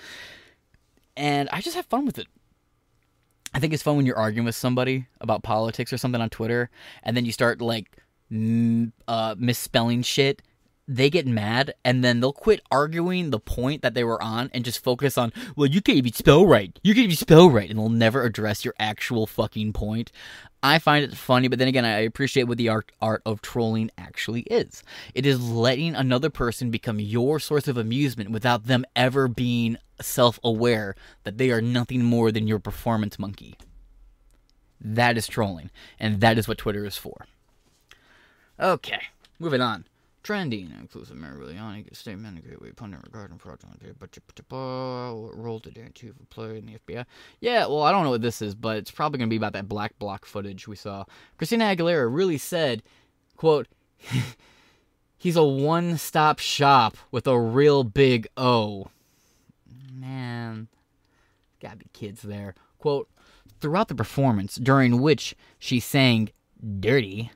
And 1.16 1.48
I 1.50 1.60
just 1.60 1.76
have 1.76 1.86
fun 1.86 2.06
with 2.06 2.18
it. 2.18 2.28
I 3.54 3.58
think 3.58 3.72
it's 3.72 3.82
fun 3.82 3.96
when 3.96 4.06
you're 4.06 4.18
arguing 4.18 4.44
with 4.44 4.54
somebody 4.54 5.06
about 5.20 5.42
politics 5.42 5.92
or 5.92 5.98
something 5.98 6.20
on 6.20 6.30
Twitter, 6.30 6.68
and 7.02 7.16
then 7.16 7.24
you 7.24 7.32
start 7.32 7.62
like 7.62 7.96
uh, 9.08 9.34
misspelling 9.38 10.02
shit 10.02 10.42
they 10.88 11.10
get 11.10 11.26
mad 11.26 11.74
and 11.84 12.04
then 12.04 12.20
they'll 12.20 12.32
quit 12.32 12.60
arguing 12.70 13.30
the 13.30 13.40
point 13.40 13.82
that 13.82 13.94
they 13.94 14.04
were 14.04 14.22
on 14.22 14.50
and 14.54 14.64
just 14.64 14.82
focus 14.82 15.18
on, 15.18 15.32
well, 15.56 15.66
you 15.66 15.80
can't 15.80 15.98
even 15.98 16.12
spell 16.12 16.46
right. 16.46 16.78
You 16.82 16.94
can't 16.94 17.04
even 17.04 17.16
spell 17.16 17.50
right. 17.50 17.68
And 17.68 17.78
they'll 17.78 17.88
never 17.88 18.22
address 18.22 18.64
your 18.64 18.74
actual 18.78 19.26
fucking 19.26 19.72
point. 19.72 20.12
I 20.62 20.78
find 20.78 21.04
it 21.04 21.16
funny, 21.16 21.48
but 21.48 21.58
then 21.58 21.68
again, 21.68 21.84
I 21.84 22.00
appreciate 22.00 22.44
what 22.44 22.58
the 22.58 22.68
art, 22.68 22.90
art 23.00 23.22
of 23.26 23.42
trolling 23.42 23.90
actually 23.98 24.42
is. 24.42 24.82
It 25.14 25.26
is 25.26 25.40
letting 25.40 25.94
another 25.94 26.30
person 26.30 26.70
become 26.70 27.00
your 27.00 27.40
source 27.40 27.68
of 27.68 27.76
amusement 27.76 28.30
without 28.30 28.66
them 28.66 28.84
ever 28.94 29.28
being 29.28 29.78
self 30.00 30.38
aware 30.42 30.94
that 31.24 31.38
they 31.38 31.50
are 31.50 31.60
nothing 31.60 32.02
more 32.02 32.30
than 32.30 32.46
your 32.46 32.58
performance 32.58 33.18
monkey. 33.18 33.56
That 34.80 35.16
is 35.16 35.26
trolling, 35.26 35.70
and 35.98 36.20
that 36.20 36.38
is 36.38 36.46
what 36.46 36.58
Twitter 36.58 36.84
is 36.84 36.96
for. 36.96 37.26
Okay, 38.60 39.00
moving 39.38 39.60
on. 39.60 39.84
Trending 40.26 40.72
Giuliani 41.38 41.84
gets 41.84 42.00
statement 42.00 42.36
a 42.36 42.42
gateway 42.42 42.72
pundit 42.72 42.98
regarding 43.04 43.38
fraudulent 43.38 43.80
oh, 44.50 45.20
what 45.20 45.38
role 45.38 45.60
today 45.60 45.88
to 45.94 46.12
play 46.30 46.58
in 46.58 46.66
the 46.66 46.78
FBI. 46.84 47.04
Yeah, 47.38 47.66
well, 47.66 47.84
I 47.84 47.92
don't 47.92 48.02
know 48.02 48.10
what 48.10 48.22
this 48.22 48.42
is, 48.42 48.56
but 48.56 48.76
it's 48.76 48.90
probably 48.90 49.18
going 49.18 49.28
to 49.28 49.32
be 49.32 49.36
about 49.36 49.52
that 49.52 49.68
black 49.68 49.96
bloc 50.00 50.24
footage 50.24 50.66
we 50.66 50.74
saw. 50.74 51.04
Christina 51.36 51.66
Aguilera 51.66 52.12
really 52.12 52.38
said, 52.38 52.82
quote, 53.36 53.68
he's 55.16 55.36
a 55.36 55.44
one-stop 55.44 56.40
shop 56.40 56.96
with 57.12 57.28
a 57.28 57.38
real 57.38 57.84
big 57.84 58.26
O. 58.36 58.88
Man, 59.92 60.66
gotta 61.62 61.76
be 61.76 61.86
kids 61.92 62.22
there. 62.22 62.56
Quote, 62.78 63.08
throughout 63.60 63.86
the 63.86 63.94
performance, 63.94 64.56
during 64.56 65.00
which 65.00 65.36
she 65.60 65.78
sang 65.78 66.30
Dirty, 66.80 67.30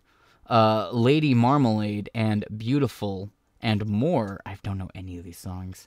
uh, 0.50 0.90
Lady 0.92 1.33
Marmalade 1.33 2.11
and 2.14 2.45
Beautiful 2.54 3.30
and 3.61 3.87
more. 3.87 4.40
I 4.45 4.59
don't 4.62 4.78
know 4.78 4.90
any 4.95 5.16
of 5.16 5.25
these 5.25 5.38
songs. 5.38 5.87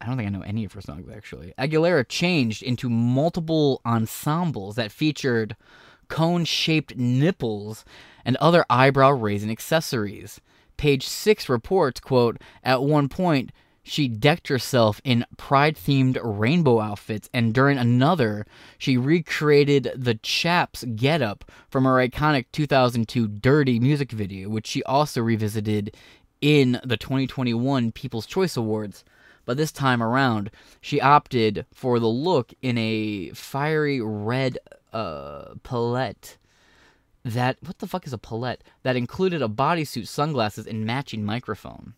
I 0.00 0.06
don't 0.06 0.16
think 0.16 0.26
I 0.26 0.30
know 0.30 0.42
any 0.42 0.64
of 0.64 0.72
her 0.72 0.80
songs 0.80 1.08
actually. 1.12 1.54
Aguilera 1.58 2.06
changed 2.08 2.62
into 2.62 2.90
multiple 2.90 3.80
ensembles 3.86 4.76
that 4.76 4.92
featured 4.92 5.56
cone 6.08 6.44
shaped 6.44 6.96
nipples 6.96 7.84
and 8.24 8.36
other 8.36 8.64
eyebrow 8.68 9.10
raising 9.10 9.50
accessories. 9.50 10.40
Page 10.76 11.06
6 11.06 11.48
reports, 11.48 12.00
quote, 12.00 12.40
at 12.62 12.82
one 12.82 13.08
point 13.08 13.50
she 13.82 14.06
decked 14.06 14.48
herself 14.48 15.00
in 15.04 15.26
pride 15.36 15.76
themed 15.76 16.18
rainbow 16.22 16.80
outfits, 16.80 17.28
and 17.34 17.52
during 17.52 17.78
another, 17.78 18.46
she 18.78 18.96
recreated 18.96 19.92
the 19.96 20.14
Chaps 20.14 20.84
getup 20.94 21.44
from 21.68 21.84
her 21.84 21.96
iconic 21.96 22.46
2002 22.52 23.26
Dirty 23.26 23.80
music 23.80 24.12
video, 24.12 24.48
which 24.48 24.66
she 24.68 24.82
also 24.84 25.20
revisited 25.20 25.96
in 26.40 26.80
the 26.84 26.96
2021 26.96 27.92
People's 27.92 28.26
Choice 28.26 28.56
Awards. 28.56 29.04
But 29.44 29.56
this 29.56 29.72
time 29.72 30.02
around, 30.02 30.52
she 30.80 31.00
opted 31.00 31.66
for 31.72 31.98
the 31.98 32.06
look 32.06 32.54
in 32.62 32.78
a 32.78 33.30
fiery 33.30 34.00
red 34.00 34.58
uh, 34.92 35.54
palette 35.64 36.38
that 37.24 37.56
what 37.64 37.78
the 37.78 37.86
fuck 37.86 38.06
is 38.06 38.12
a 38.12 38.18
palette 38.18 38.62
that 38.82 38.96
included 38.96 39.42
a 39.42 39.48
bodysuit, 39.48 40.06
sunglasses, 40.06 40.66
and 40.66 40.84
matching 40.84 41.24
microphone 41.24 41.94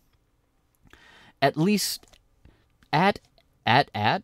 at 1.41 1.57
least 1.57 2.05
at 2.91 3.19
at 3.65 3.89
at 3.93 4.23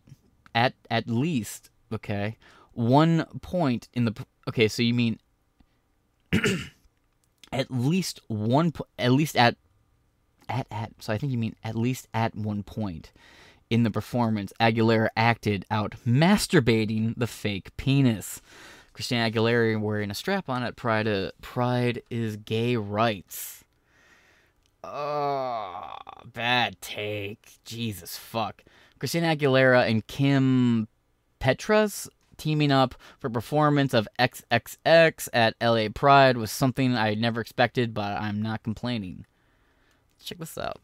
at 0.54 0.74
at 0.90 1.08
least 1.08 1.70
okay 1.92 2.36
one 2.72 3.24
point 3.40 3.88
in 3.92 4.04
the 4.04 4.26
okay 4.48 4.68
so 4.68 4.82
you 4.82 4.94
mean 4.94 5.18
at 7.52 7.70
least 7.70 8.20
one 8.28 8.72
at 8.98 9.12
least 9.12 9.36
at 9.36 9.56
at 10.48 10.66
at 10.70 10.92
so 11.00 11.12
i 11.12 11.18
think 11.18 11.32
you 11.32 11.38
mean 11.38 11.54
at 11.62 11.74
least 11.74 12.08
at 12.14 12.34
one 12.34 12.62
point 12.62 13.12
in 13.72 13.84
the 13.84 13.90
performance 13.90 14.52
aguilera 14.60 15.08
acted 15.16 15.64
out 15.70 15.94
masturbating 16.06 17.14
the 17.16 17.26
fake 17.26 17.74
penis. 17.78 18.42
Christina 18.92 19.30
aguilera 19.30 19.80
wearing 19.80 20.10
a 20.10 20.14
strap 20.14 20.50
on 20.50 20.62
at 20.62 20.76
pride 20.76 21.08
uh, 21.08 21.30
pride 21.40 22.02
is 22.10 22.36
gay 22.36 22.76
rights 22.76 23.61
Oh, 24.84 25.94
bad 26.24 26.80
take. 26.80 27.58
Jesus 27.64 28.16
fuck. 28.16 28.64
Christina 28.98 29.36
Aguilera 29.36 29.88
and 29.88 30.06
Kim 30.06 30.88
Petras 31.40 32.08
teaming 32.36 32.72
up 32.72 32.96
for 33.20 33.30
performance 33.30 33.94
of 33.94 34.08
XXX 34.18 35.28
at 35.32 35.54
LA 35.60 35.88
Pride 35.94 36.36
was 36.36 36.50
something 36.50 36.96
I 36.96 37.14
never 37.14 37.40
expected, 37.40 37.94
but 37.94 38.20
I'm 38.20 38.42
not 38.42 38.64
complaining. 38.64 39.26
Check 40.24 40.38
this 40.38 40.58
out. 40.58 40.80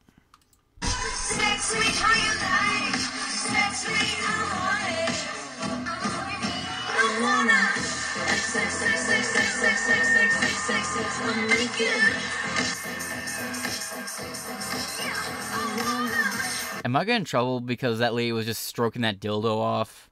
Am 16.85 16.97
I 16.97 17.05
getting 17.05 17.17
in 17.21 17.25
trouble 17.25 17.61
because 17.61 18.01
that 18.01 18.15
lady 18.15 18.33
was 18.33 18.47
just 18.47 18.65
stroking 18.65 19.03
that 19.03 19.21
dildo 19.21 19.57
off? 19.59 20.11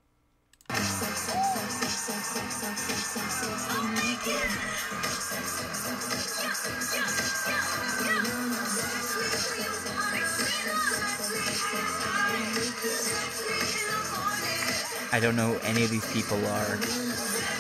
I 15.13 15.19
don't 15.21 15.35
know 15.35 15.55
who 15.55 15.59
any 15.61 15.83
of 15.83 15.91
these 15.91 16.13
people 16.13 16.37
are. 16.47 16.77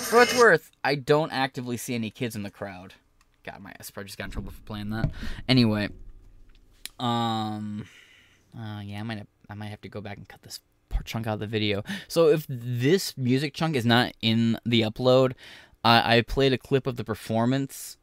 For 0.07 0.17
what 0.17 0.29
it's 0.29 0.38
worth, 0.38 0.71
I 0.85 0.95
don't 0.95 1.33
actively 1.33 1.76
see 1.76 1.95
any 1.95 2.11
kids 2.11 2.37
in 2.37 2.43
the 2.43 2.50
crowd. 2.50 2.95
God, 3.45 3.61
my 3.61 3.73
ass 3.81 3.91
probably 3.91 4.09
just 4.09 4.19
got 4.19 4.26
in 4.26 4.31
trouble 4.31 4.53
for 4.53 4.61
playing 4.62 4.91
that. 4.91 5.11
Anyway, 5.49 5.88
um, 6.99 7.87
uh, 8.57 8.81
yeah, 8.81 9.00
I 9.00 9.03
might 9.03 9.19
have, 9.19 9.26
I 9.50 9.55
might 9.55 9.69
have 9.69 9.81
to 9.83 9.88
go 9.88 10.00
back 10.00 10.17
and 10.17 10.29
cut 10.29 10.43
this 10.43 10.61
chunk 11.05 11.26
out 11.26 11.35
of 11.35 11.41
the 11.41 11.47
video. 11.47 11.83
So 12.09 12.29
if 12.29 12.47
this 12.49 13.17
music 13.17 13.55
chunk 13.55 13.76
is 13.76 13.85
not 13.85 14.12
in 14.23 14.59
the 14.65 14.83
upload, 14.83 15.33
I, 15.85 16.17
I 16.17 16.21
played 16.23 16.53
a 16.53 16.59
clip 16.59 16.87
of 16.87 16.97
the 16.97 17.05
performance, 17.05 17.99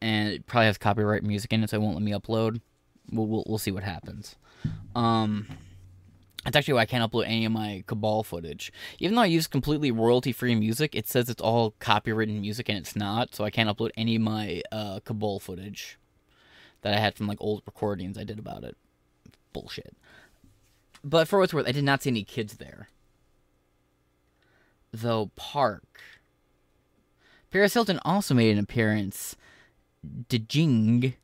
and 0.00 0.28
it 0.28 0.46
probably 0.46 0.66
has 0.66 0.78
copyright 0.78 1.22
music 1.22 1.52
in 1.52 1.62
it, 1.62 1.70
so 1.70 1.76
it 1.76 1.80
won't 1.80 1.94
let 1.94 2.02
me 2.02 2.12
upload. 2.12 2.60
We'll 3.10 3.26
we'll, 3.26 3.44
we'll 3.46 3.58
see 3.58 3.70
what 3.70 3.84
happens. 3.84 4.36
Um, 4.94 5.46
That's 6.44 6.56
actually 6.56 6.74
why 6.74 6.82
I 6.82 6.86
can't 6.86 7.10
upload 7.10 7.24
any 7.26 7.44
of 7.44 7.52
my 7.52 7.82
Cabal 7.86 8.22
footage. 8.22 8.72
Even 9.00 9.16
though 9.16 9.22
I 9.22 9.26
use 9.26 9.46
completely 9.48 9.90
royalty 9.90 10.32
free 10.32 10.54
music, 10.54 10.94
it 10.94 11.08
says 11.08 11.28
it's 11.28 11.42
all 11.42 11.74
copywritten 11.80 12.40
music 12.40 12.68
and 12.68 12.78
it's 12.78 12.94
not, 12.94 13.34
so 13.34 13.44
I 13.44 13.50
can't 13.50 13.68
upload 13.68 13.90
any 13.96 14.16
of 14.16 14.22
my 14.22 14.62
uh, 14.70 15.00
Cabal 15.04 15.40
footage 15.40 15.98
that 16.82 16.94
I 16.94 16.98
had 16.98 17.16
from 17.16 17.26
like 17.26 17.38
old 17.40 17.62
recordings 17.66 18.18
I 18.18 18.24
did 18.24 18.38
about 18.38 18.64
it. 18.64 18.76
Bullshit. 19.52 19.96
But 21.02 21.28
for 21.28 21.38
what's 21.38 21.54
worth, 21.54 21.68
I 21.68 21.72
did 21.72 21.84
not 21.84 22.02
see 22.02 22.10
any 22.10 22.24
kids 22.24 22.56
there. 22.56 22.88
Though 24.92 25.30
Park. 25.36 26.00
Paris 27.50 27.74
Hilton 27.74 28.00
also 28.04 28.34
made 28.34 28.52
an 28.52 28.62
appearance. 28.62 29.36
Dejing 30.28 31.14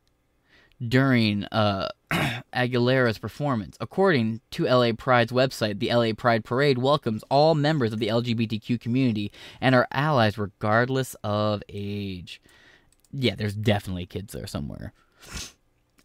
during 0.85 1.45
uh, 1.45 1.89
Aguilera's 2.53 3.17
performance. 3.17 3.77
According 3.79 4.41
to 4.51 4.65
LA 4.65 4.91
Pride's 4.93 5.31
website, 5.31 5.79
the 5.79 5.93
LA 5.93 6.13
Pride 6.13 6.43
Parade 6.43 6.77
welcomes 6.77 7.23
all 7.29 7.55
members 7.55 7.93
of 7.93 7.99
the 7.99 8.07
LGBTQ 8.07 8.79
community 8.79 9.31
and 9.61 9.75
our 9.75 9.87
allies 9.91 10.37
regardless 10.37 11.15
of 11.23 11.63
age. 11.69 12.41
Yeah, 13.11 13.35
there's 13.35 13.55
definitely 13.55 14.05
kids 14.05 14.33
there 14.33 14.47
somewhere. 14.47 14.93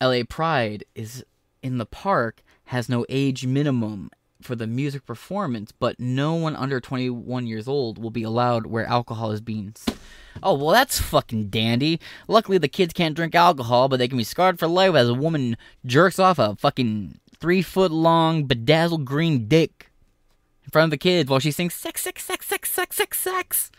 LA 0.01 0.23
Pride 0.29 0.85
is 0.95 1.25
in 1.63 1.79
the 1.79 1.87
park 1.87 2.43
has 2.67 2.89
no 2.89 3.05
age 3.09 3.47
minimum 3.47 4.11
for 4.41 4.55
the 4.55 4.67
music 4.67 5.05
performance, 5.05 5.73
but 5.73 5.99
no 5.99 6.35
one 6.35 6.55
under 6.55 6.81
21 6.81 7.47
years 7.47 7.67
old 7.67 7.99
will 7.99 8.11
be 8.11 8.23
allowed 8.23 8.67
where 8.67 8.87
alcohol 8.87 9.33
is 9.33 9.41
being 9.41 9.75
Oh, 10.43 10.55
well, 10.55 10.71
that's 10.71 11.01
fucking 11.01 11.49
dandy. 11.49 11.99
Luckily, 12.29 12.59
the 12.59 12.69
kids 12.69 12.93
can't 12.93 13.17
drink 13.17 13.35
alcohol, 13.35 13.89
but 13.89 13.99
they 13.99 14.07
can 14.07 14.19
be 14.19 14.25
scarred 14.25 14.59
for 14.59 14.69
life 14.69 14.95
as 14.95 15.09
a 15.09 15.15
woman 15.15 15.57
jerks 15.85 16.19
off 16.19 16.39
a 16.39 16.55
fucking 16.57 17.19
three 17.41 17.63
foot 17.63 17.91
long 17.91 18.45
bedazzled 18.45 19.05
green 19.05 19.49
dick 19.49 19.91
in 20.65 20.71
front 20.71 20.85
of 20.85 20.91
the 20.91 20.99
kids 20.99 21.29
while 21.29 21.41
she 21.41 21.51
sings 21.51 21.75
sex, 21.75 22.03
sex, 22.03 22.25
sex, 22.25 22.47
sex, 22.47 22.71
sex, 22.71 22.97
sex, 22.97 23.19
sex. 23.19 23.71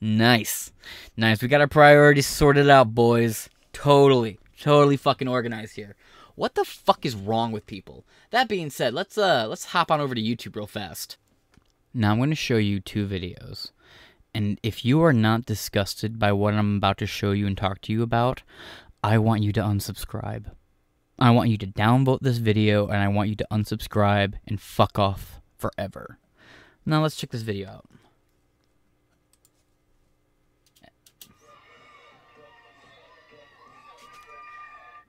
Nice. 0.00 0.72
Nice. 1.16 1.42
We 1.42 1.48
got 1.48 1.60
our 1.60 1.68
priorities 1.68 2.26
sorted 2.26 2.70
out, 2.70 2.94
boys. 2.94 3.48
Totally. 3.72 4.38
Totally 4.62 4.96
fucking 4.96 5.26
organized 5.26 5.74
here. 5.74 5.96
What 6.36 6.54
the 6.54 6.64
fuck 6.64 7.04
is 7.04 7.16
wrong 7.16 7.50
with 7.50 7.66
people? 7.66 8.04
That 8.30 8.48
being 8.48 8.70
said, 8.70 8.94
let's 8.94 9.18
uh 9.18 9.46
let's 9.48 9.64
hop 9.64 9.90
on 9.90 10.00
over 10.00 10.14
to 10.14 10.22
YouTube 10.22 10.54
real 10.54 10.68
fast. 10.68 11.16
Now 11.92 12.12
I'm 12.12 12.18
going 12.18 12.30
to 12.30 12.36
show 12.36 12.58
you 12.58 12.78
two 12.78 13.04
videos. 13.04 13.72
And 14.32 14.60
if 14.62 14.84
you 14.84 15.02
are 15.02 15.12
not 15.12 15.46
disgusted 15.46 16.16
by 16.16 16.30
what 16.30 16.54
I'm 16.54 16.76
about 16.76 16.98
to 16.98 17.06
show 17.06 17.32
you 17.32 17.48
and 17.48 17.58
talk 17.58 17.80
to 17.80 17.92
you 17.92 18.04
about, 18.04 18.44
I 19.02 19.18
want 19.18 19.42
you 19.42 19.52
to 19.52 19.60
unsubscribe. 19.60 20.52
I 21.18 21.32
want 21.32 21.50
you 21.50 21.58
to 21.58 21.66
downvote 21.66 22.20
this 22.20 22.38
video 22.38 22.86
and 22.86 22.98
I 22.98 23.08
want 23.08 23.30
you 23.30 23.34
to 23.34 23.46
unsubscribe 23.50 24.34
and 24.46 24.60
fuck 24.60 24.96
off 24.96 25.40
forever. 25.58 26.18
Now 26.86 27.02
let's 27.02 27.16
check 27.16 27.30
this 27.30 27.42
video 27.42 27.68
out. 27.68 27.86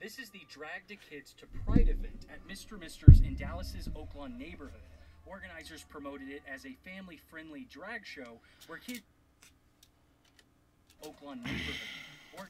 This 0.03 0.19
is 0.19 0.29
the 0.31 0.41
Drag 0.51 0.85
the 0.89 0.97
Kids 1.09 1.33
to 1.39 1.45
Pride 1.65 1.87
event 1.87 2.25
at 2.29 2.45
Mr. 2.45 2.77
Mister's 2.77 3.21
in 3.21 3.35
Dallas's 3.35 3.87
Oaklawn 3.87 4.37
neighborhood. 4.37 4.81
Organizers 5.25 5.85
promoted 5.87 6.27
it 6.27 6.41
as 6.45 6.65
a 6.65 6.75
family 6.83 7.21
friendly 7.31 7.65
drag 7.71 8.05
show 8.05 8.41
where 8.67 8.79
kids. 8.79 8.99
Oaklawn 11.05 11.37
neighborhood. 11.37 11.75
Or- 12.37 12.49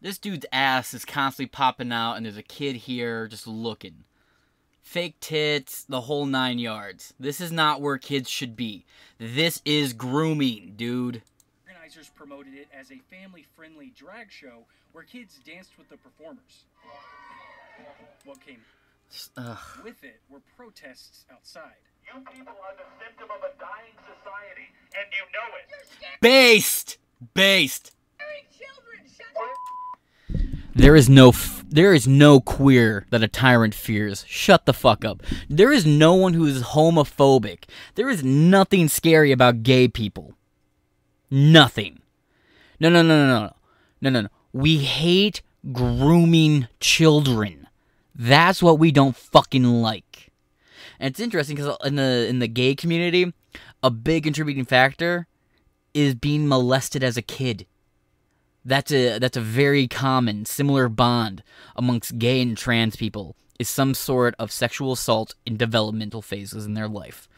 This 0.00 0.18
dude's 0.18 0.46
ass 0.50 0.94
is 0.94 1.04
constantly 1.04 1.48
popping 1.48 1.92
out, 1.92 2.14
and 2.14 2.26
there's 2.26 2.36
a 2.36 2.42
kid 2.42 2.74
here 2.74 3.28
just 3.28 3.46
looking. 3.46 4.02
Fake 4.82 5.20
tits, 5.20 5.84
the 5.84 6.02
whole 6.02 6.26
nine 6.26 6.58
yards. 6.58 7.14
This 7.20 7.40
is 7.40 7.52
not 7.52 7.80
where 7.80 7.98
kids 7.98 8.28
should 8.28 8.56
be. 8.56 8.84
This 9.18 9.62
is 9.64 9.92
grooming, 9.92 10.72
dude. 10.76 11.22
Organizers 11.86 12.10
promoted 12.16 12.54
it 12.54 12.66
as 12.76 12.90
a 12.90 12.98
family 13.14 13.46
friendly 13.54 13.92
drag 13.96 14.32
show 14.32 14.64
where 14.90 15.04
kids 15.04 15.38
danced 15.46 15.78
with 15.78 15.88
the 15.88 15.96
performers. 15.96 16.64
What 18.24 18.44
came 18.44 18.58
Ugh. 19.36 19.58
with 19.84 20.02
it 20.02 20.18
were 20.28 20.40
protests 20.56 21.26
outside. 21.30 21.78
You 22.04 22.20
people 22.22 22.54
are 22.60 22.74
the 22.76 22.82
symptom 22.98 23.28
of 23.30 23.40
a 23.40 23.56
dying 23.60 23.94
society, 24.02 24.66
and 24.98 25.06
you 25.12 25.22
know 25.30 25.56
it. 25.60 26.20
Based! 26.20 26.98
Based! 27.34 27.94
There 30.74 30.96
is 30.96 31.08
no 31.08 31.28
f- 31.28 31.64
there 31.68 31.94
is 31.94 32.08
no 32.08 32.40
queer 32.40 33.06
that 33.10 33.22
a 33.22 33.28
tyrant 33.28 33.74
fears. 33.74 34.24
Shut 34.26 34.66
the 34.66 34.74
fuck 34.74 35.04
up. 35.04 35.22
There 35.48 35.70
is 35.70 35.86
no 35.86 36.14
one 36.14 36.34
who 36.34 36.46
is 36.46 36.62
homophobic. 36.62 37.64
There 37.94 38.10
is 38.10 38.24
nothing 38.24 38.88
scary 38.88 39.30
about 39.30 39.62
gay 39.62 39.86
people. 39.86 40.34
Nothing. 41.30 42.00
No, 42.78 42.88
no, 42.88 43.02
no, 43.02 43.26
no, 43.26 43.40
no. 43.40 43.52
No, 44.00 44.10
no, 44.10 44.20
no. 44.22 44.28
We 44.52 44.78
hate 44.78 45.42
grooming 45.72 46.68
children. 46.80 47.66
That's 48.14 48.62
what 48.62 48.78
we 48.78 48.90
don't 48.92 49.16
fucking 49.16 49.64
like. 49.64 50.30
And 50.98 51.10
it's 51.10 51.20
interesting 51.20 51.56
because 51.56 51.76
in 51.84 51.96
the 51.96 52.26
in 52.28 52.38
the 52.38 52.48
gay 52.48 52.74
community, 52.74 53.32
a 53.82 53.90
big 53.90 54.24
contributing 54.24 54.64
factor 54.64 55.26
is 55.92 56.14
being 56.14 56.48
molested 56.48 57.02
as 57.02 57.16
a 57.16 57.22
kid. 57.22 57.66
That's 58.64 58.90
a 58.92 59.18
that's 59.18 59.36
a 59.36 59.42
very 59.42 59.88
common 59.88 60.44
similar 60.44 60.88
bond 60.88 61.42
amongst 61.74 62.18
gay 62.18 62.40
and 62.40 62.56
trans 62.56 62.96
people 62.96 63.36
is 63.58 63.68
some 63.68 63.94
sort 63.94 64.34
of 64.38 64.52
sexual 64.52 64.92
assault 64.92 65.34
in 65.44 65.56
developmental 65.56 66.22
phases 66.22 66.66
in 66.66 66.74
their 66.74 66.88
life. 66.88 67.28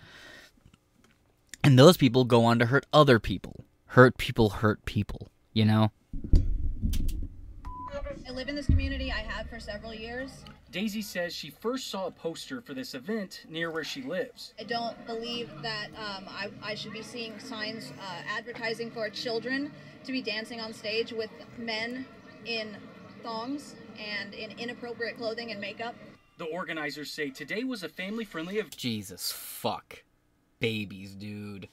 And 1.62 1.78
those 1.78 1.96
people 1.96 2.24
go 2.24 2.44
on 2.44 2.58
to 2.58 2.66
hurt 2.66 2.86
other 2.92 3.18
people. 3.18 3.64
Hurt 3.88 4.18
people 4.18 4.50
hurt 4.50 4.84
people, 4.84 5.28
you 5.54 5.64
know? 5.64 5.90
I 8.26 8.30
live 8.30 8.48
in 8.48 8.54
this 8.54 8.66
community. 8.66 9.10
I 9.10 9.20
have 9.20 9.48
for 9.48 9.58
several 9.58 9.94
years. 9.94 10.44
Daisy 10.70 11.00
says 11.00 11.34
she 11.34 11.48
first 11.48 11.88
saw 11.88 12.06
a 12.06 12.10
poster 12.10 12.60
for 12.60 12.74
this 12.74 12.94
event 12.94 13.46
near 13.48 13.70
where 13.70 13.84
she 13.84 14.02
lives. 14.02 14.52
I 14.60 14.64
don't 14.64 15.06
believe 15.06 15.50
that 15.62 15.86
um, 15.96 16.26
I, 16.28 16.50
I 16.62 16.74
should 16.74 16.92
be 16.92 17.02
seeing 17.02 17.38
signs 17.38 17.94
uh, 17.98 18.36
advertising 18.36 18.90
for 18.90 19.08
children 19.08 19.72
to 20.04 20.12
be 20.12 20.20
dancing 20.20 20.60
on 20.60 20.74
stage 20.74 21.12
with 21.12 21.30
men 21.56 22.04
in 22.44 22.76
thongs 23.22 23.74
and 23.98 24.34
in 24.34 24.50
inappropriate 24.58 25.16
clothing 25.16 25.50
and 25.50 25.60
makeup. 25.60 25.94
The 26.36 26.44
organizers 26.44 27.10
say 27.10 27.30
today 27.30 27.64
was 27.64 27.82
a 27.82 27.88
family 27.88 28.26
friendly 28.26 28.58
event. 28.58 28.76
Jesus 28.76 29.32
fuck. 29.32 30.04
Babies, 30.60 31.14
dude. 31.14 31.68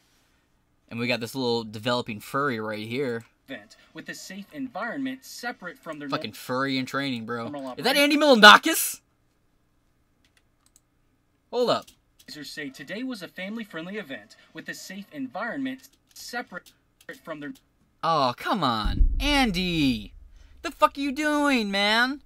And 0.89 0.99
we 0.99 1.07
got 1.07 1.19
this 1.19 1.35
little 1.35 1.63
developing 1.63 2.19
furry 2.19 2.59
right 2.59 2.87
here. 2.87 3.25
event 3.49 3.75
with 3.93 4.09
a 4.09 4.15
safe 4.15 4.45
environment 4.53 5.23
separate 5.25 5.77
from 5.77 5.99
their 5.99 6.09
Fucking 6.09 6.33
furry 6.33 6.77
in 6.77 6.85
training, 6.85 7.25
bro. 7.25 7.47
Is 7.77 7.83
that. 7.83 7.95
Andy 7.95 8.17
Milonakis? 8.17 9.01
Hold 11.51 11.69
up. 11.69 11.85
say 12.43 12.69
today 12.69 13.03
was 13.03 13.21
a 13.21 13.27
family 13.27 13.63
friendly 13.63 13.97
event 13.97 14.35
with 14.53 14.67
a 14.67 14.73
safe 14.73 15.05
environment 15.11 15.89
separate 16.13 16.71
from 17.23 17.39
their 17.39 17.53
Oh, 18.03 18.33
come 18.37 18.63
on. 18.63 19.09
Andy! 19.19 20.13
The 20.61 20.71
fuck 20.71 20.97
are 20.97 21.01
you 21.01 21.11
doing, 21.11 21.71
man? 21.71 22.21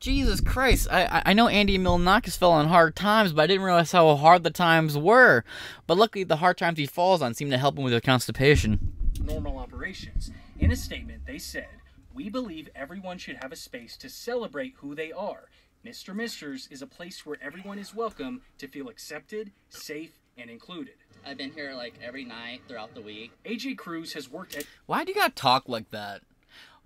Jesus 0.00 0.40
Christ. 0.40 0.88
I, 0.90 1.04
I- 1.06 1.22
I 1.26 1.32
know 1.32 1.48
Andy 1.48 1.78
Milonakis 1.78 2.36
fell 2.38 2.52
on 2.52 2.68
hard 2.68 2.94
times, 2.96 3.32
but 3.32 3.42
I 3.42 3.46
didn't 3.48 3.62
realize 3.64 3.92
how 3.92 4.14
hard 4.16 4.44
the 4.44 4.50
times 4.50 4.96
were. 4.96 5.44
But 5.86 5.96
luckily, 5.98 6.24
the 6.24 6.36
hard 6.36 6.56
times 6.58 6.78
he 6.78 6.86
falls 6.86 7.20
on 7.22 7.34
seem 7.34 7.50
to 7.50 7.58
help 7.58 7.76
him 7.76 7.84
with 7.84 7.92
his 7.92 8.02
constipation. 8.02 8.92
normal 9.22 9.58
operations. 9.58 10.30
In 10.58 10.70
a 10.70 10.76
statement, 10.76 11.26
they 11.26 11.38
said, 11.38 11.68
We 12.14 12.28
believe 12.28 12.68
everyone 12.74 13.18
should 13.18 13.36
have 13.42 13.52
a 13.52 13.56
space 13.56 13.96
to 13.98 14.08
celebrate 14.08 14.74
who 14.78 14.94
they 14.94 15.12
are. 15.12 15.44
Mr. 15.84 16.14
Misters 16.14 16.66
is 16.70 16.82
a 16.82 16.86
place 16.86 17.24
where 17.24 17.38
everyone 17.40 17.78
is 17.78 17.94
welcome 17.94 18.42
to 18.58 18.66
feel 18.66 18.88
accepted, 18.88 19.52
safe, 19.68 20.18
and 20.36 20.50
included. 20.50 20.94
I've 21.26 21.38
been 21.38 21.52
here 21.52 21.72
like 21.74 21.94
every 22.02 22.24
night 22.24 22.62
throughout 22.68 22.94
the 22.94 23.00
week. 23.00 23.32
AJ 23.44 23.76
Cruz 23.78 24.12
has 24.14 24.28
worked 24.30 24.56
at 24.56 24.64
Why 24.86 25.04
do 25.04 25.10
you 25.12 25.16
gotta 25.16 25.32
talk 25.34 25.68
like 25.68 25.90
that? 25.90 26.22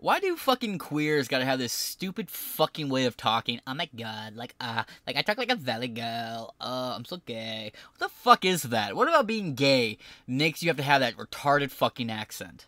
Why 0.03 0.19
do 0.19 0.35
fucking 0.35 0.79
queers 0.79 1.29
gotta 1.29 1.45
have 1.45 1.61
this 1.61 1.73
stupid 1.73 2.29
fucking 2.29 2.89
way 2.89 3.05
of 3.05 3.17
talking? 3.17 3.61
Oh 3.69 3.75
my 3.75 3.89
god, 3.97 4.35
like, 4.35 4.53
uh, 4.61 4.83
like 5.07 5.15
I 5.15 5.23
talk 5.23 5.39
like 5.39 5.53
a 5.53 5.55
valley 5.55 5.87
girl. 5.87 6.57
Oh, 6.61 6.95
I'm 6.97 7.05
so 7.05 7.19
gay. 7.25 7.71
What 7.93 8.01
the 8.01 8.13
fuck 8.13 8.45
is 8.45 8.65
that? 8.65 8.97
What 8.97 9.07
about 9.07 9.29
being 9.29 9.55
gay 9.55 9.99
makes 10.27 10.61
you 10.61 10.71
have 10.71 10.77
to 10.79 10.83
have 10.83 11.03
that 11.03 11.17
retarded 11.17 11.71
fucking 11.71 12.11
accent? 12.11 12.67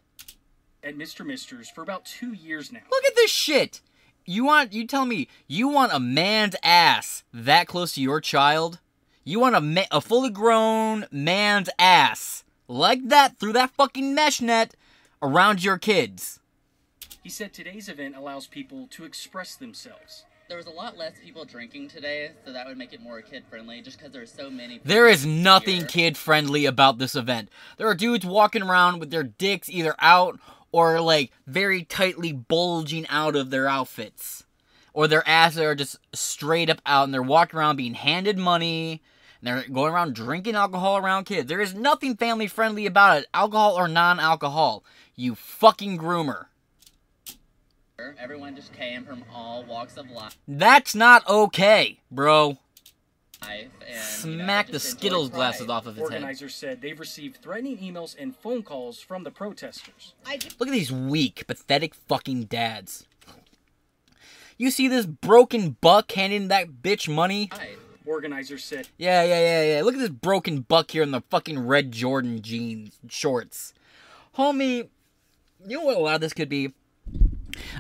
at 0.84 0.96
Mr. 0.96 1.26
Misters 1.26 1.68
for 1.68 1.82
about 1.82 2.04
two 2.04 2.32
years 2.34 2.70
now. 2.70 2.82
Look 2.88 3.04
at 3.04 3.16
this 3.16 3.32
shit. 3.32 3.80
You 4.24 4.44
want 4.44 4.72
you 4.72 4.86
tell 4.86 5.04
me 5.04 5.26
you 5.48 5.66
want 5.66 5.92
a 5.92 5.98
man's 5.98 6.54
ass 6.62 7.24
that 7.32 7.66
close 7.66 7.96
to 7.96 8.00
your 8.00 8.20
child? 8.20 8.78
You 9.24 9.40
want 9.40 9.56
a 9.56 9.60
ma- 9.60 9.90
a 9.90 10.00
fully 10.00 10.30
grown 10.30 11.06
man's 11.10 11.68
ass 11.80 12.44
like 12.68 13.08
that 13.08 13.38
through 13.38 13.54
that 13.54 13.70
fucking 13.70 14.14
mesh 14.14 14.40
net 14.40 14.76
around 15.20 15.64
your 15.64 15.78
kids? 15.78 16.38
He 17.24 17.30
said 17.30 17.54
today's 17.54 17.88
event 17.88 18.14
allows 18.14 18.46
people 18.46 18.86
to 18.90 19.04
express 19.04 19.56
themselves. 19.56 20.26
there 20.46 20.58
was 20.58 20.66
a 20.66 20.70
lot 20.70 20.98
less 20.98 21.14
people 21.24 21.46
drinking 21.46 21.88
today, 21.88 22.32
so 22.44 22.52
that 22.52 22.66
would 22.66 22.76
make 22.76 22.92
it 22.92 23.00
more 23.00 23.22
kid 23.22 23.44
friendly. 23.48 23.80
Just 23.80 23.96
because 23.96 24.12
there's 24.12 24.30
so 24.30 24.50
many. 24.50 24.78
There 24.84 25.08
is 25.08 25.24
nothing 25.24 25.78
here. 25.78 25.86
kid 25.86 26.16
friendly 26.18 26.66
about 26.66 26.98
this 26.98 27.14
event. 27.14 27.48
There 27.78 27.88
are 27.88 27.94
dudes 27.94 28.26
walking 28.26 28.60
around 28.60 29.00
with 29.00 29.10
their 29.10 29.22
dicks 29.22 29.70
either 29.70 29.94
out 30.00 30.38
or 30.70 31.00
like 31.00 31.32
very 31.46 31.82
tightly 31.82 32.30
bulging 32.30 33.06
out 33.08 33.36
of 33.36 33.48
their 33.48 33.68
outfits. 33.68 34.44
Or 34.92 35.08
their 35.08 35.26
asses 35.26 35.62
are 35.62 35.74
just 35.74 35.96
straight 36.12 36.68
up 36.68 36.82
out 36.84 37.04
and 37.04 37.14
they're 37.14 37.22
walking 37.22 37.58
around 37.58 37.76
being 37.76 37.94
handed 37.94 38.36
money 38.36 39.00
and 39.40 39.48
they're 39.48 39.64
going 39.72 39.94
around 39.94 40.14
drinking 40.14 40.56
alcohol 40.56 40.98
around 40.98 41.24
kids. 41.24 41.48
There 41.48 41.62
is 41.62 41.72
nothing 41.72 42.18
family 42.18 42.48
friendly 42.48 42.84
about 42.84 43.22
it, 43.22 43.26
alcohol 43.32 43.78
or 43.78 43.88
non 43.88 44.20
alcohol. 44.20 44.84
You 45.16 45.34
fucking 45.34 45.96
groomer. 45.96 46.48
Everyone 47.98 48.56
just 48.56 48.72
came 48.72 49.04
from 49.04 49.24
all 49.32 49.62
walks 49.62 49.96
of 49.96 50.10
life. 50.10 50.36
That's 50.48 50.94
not 50.94 51.26
okay, 51.28 52.00
bro. 52.10 52.58
And, 53.42 53.70
you 53.86 53.94
know, 53.94 54.00
Smack 54.00 54.68
the 54.68 54.80
Skittles 54.80 55.28
glasses 55.28 55.68
off 55.68 55.86
of 55.86 55.96
his 55.96 56.08
head. 56.08 56.22
Organizers 56.22 56.54
said 56.54 56.80
they've 56.80 56.98
received 56.98 57.42
threatening 57.42 57.78
emails 57.78 58.16
and 58.18 58.34
phone 58.34 58.62
calls 58.62 59.00
from 59.00 59.22
the 59.22 59.30
protesters. 59.30 60.14
Look 60.58 60.68
at 60.68 60.72
these 60.72 60.90
weak, 60.90 61.46
pathetic 61.46 61.94
fucking 61.94 62.44
dads. 62.44 63.06
You 64.56 64.70
see 64.70 64.88
this 64.88 65.06
broken 65.06 65.76
buck 65.80 66.10
handing 66.12 66.48
that 66.48 66.82
bitch 66.82 67.12
money? 67.12 67.48
Pride. 67.48 67.76
Organizers 68.06 68.62
said 68.62 68.88
Yeah, 68.98 69.22
yeah, 69.22 69.40
yeah, 69.40 69.76
yeah. 69.76 69.82
Look 69.82 69.94
at 69.94 70.00
this 70.00 70.10
broken 70.10 70.60
buck 70.60 70.90
here 70.90 71.02
in 71.02 71.10
the 71.10 71.22
fucking 71.22 71.66
red 71.66 71.92
Jordan 71.92 72.42
jeans 72.42 72.98
shorts. 73.08 73.72
Homie, 74.36 74.88
you 75.66 75.78
know 75.78 75.84
what 75.84 75.96
a 75.96 76.00
lot 76.00 76.16
of 76.16 76.20
this 76.20 76.34
could 76.34 76.48
be? 76.48 76.72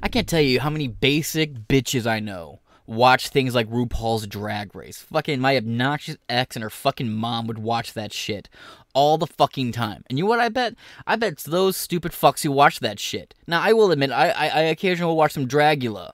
I 0.02 0.08
can't 0.08 0.28
tell 0.28 0.40
you 0.40 0.60
how 0.60 0.70
many 0.70 0.88
basic 0.88 1.54
bitches 1.68 2.06
I 2.06 2.20
know 2.20 2.60
watch 2.86 3.28
things 3.28 3.54
like 3.54 3.68
RuPaul's 3.68 4.26
Drag 4.26 4.74
Race. 4.74 5.00
Fucking 5.00 5.40
my 5.40 5.56
obnoxious 5.56 6.16
ex 6.28 6.56
and 6.56 6.62
her 6.62 6.70
fucking 6.70 7.10
mom 7.10 7.46
would 7.46 7.58
watch 7.58 7.94
that 7.94 8.12
shit 8.12 8.48
all 8.92 9.18
the 9.18 9.26
fucking 9.26 9.72
time. 9.72 10.04
And 10.08 10.18
you 10.18 10.24
know 10.24 10.28
what 10.28 10.40
I 10.40 10.48
bet? 10.48 10.74
I 11.06 11.16
bet 11.16 11.32
it's 11.32 11.44
those 11.44 11.76
stupid 11.76 12.12
fucks 12.12 12.42
who 12.42 12.52
watch 12.52 12.80
that 12.80 13.00
shit. 13.00 13.34
Now 13.46 13.60
I 13.60 13.72
will 13.72 13.90
admit 13.90 14.10
I 14.10 14.30
I, 14.30 14.48
I 14.48 14.60
occasionally 14.62 15.08
will 15.08 15.16
watch 15.16 15.32
some 15.32 15.48
Dragula, 15.48 16.12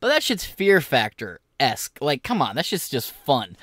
but 0.00 0.08
that 0.08 0.22
shit's 0.22 0.44
Fear 0.44 0.80
Factor 0.80 1.40
esque. 1.58 1.98
Like, 2.00 2.22
come 2.22 2.42
on, 2.42 2.56
that 2.56 2.66
shit's 2.66 2.88
just 2.88 3.10
fun. 3.10 3.56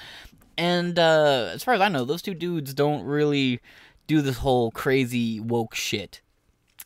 And 0.58 1.00
uh, 1.00 1.52
as 1.54 1.64
far 1.64 1.74
as 1.74 1.82
I 1.82 1.88
know, 1.88 2.04
those 2.04 2.22
two 2.22 2.34
dudes 2.34 2.74
don't 2.74 3.06
really 3.06 3.62
do 4.08 4.22
this 4.22 4.40
whole 4.40 4.72
crazy 4.72 5.40
woke 5.40 5.74
shit. 5.74 6.22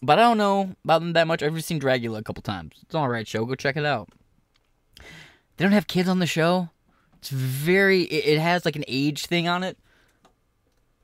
But 0.04 0.20
I 0.20 0.24
don't 0.24 0.38
know 0.38 0.76
about 0.84 1.00
them 1.00 1.14
that 1.14 1.28
much. 1.28 1.42
I've 1.42 1.64
seen 1.64 1.80
Dragula 1.80 2.18
a 2.18 2.24
couple 2.24 2.44
times. 2.44 2.76
It's 2.82 2.94
an 2.94 3.00
alright 3.00 3.26
show. 3.26 3.46
Go 3.46 3.56
check 3.56 3.78
it 3.78 3.86
out. 3.86 4.10
They 5.56 5.64
don't 5.64 5.72
have 5.72 5.88
kids 5.88 6.10
on 6.10 6.20
the 6.20 6.28
show. 6.28 6.70
It's 7.20 7.30
very. 7.30 8.02
It, 8.02 8.36
it 8.36 8.40
has 8.40 8.66
like 8.66 8.76
an 8.76 8.84
age 8.86 9.28
thing 9.28 9.48
on 9.48 9.64
it. 9.64 9.78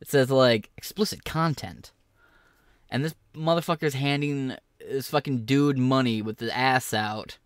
It 0.01 0.09
says 0.09 0.29
like 0.29 0.69
explicit 0.77 1.23
content. 1.23 1.93
And 2.89 3.05
this 3.05 3.15
motherfucker's 3.33 3.93
handing 3.93 4.55
this 4.79 5.09
fucking 5.09 5.45
dude 5.45 5.77
money 5.77 6.21
with 6.21 6.37
the 6.37 6.55
ass 6.55 6.93
out 6.93 7.37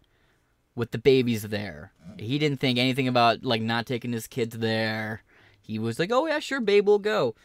with 0.75 0.89
the 0.89 0.97
babies 0.97 1.43
there. 1.43 1.91
He 2.17 2.39
didn't 2.39 2.61
think 2.61 2.79
anything 2.79 3.07
about 3.07 3.43
like 3.43 3.61
not 3.61 3.85
taking 3.85 4.11
his 4.11 4.25
kids 4.25 4.57
there. 4.57 5.21
He 5.61 5.77
was 5.77 5.99
like, 5.99 6.11
"Oh 6.11 6.25
yeah, 6.25 6.39
sure, 6.39 6.61
babe, 6.61 6.87
we'll 6.87 6.97
go." 6.97 7.35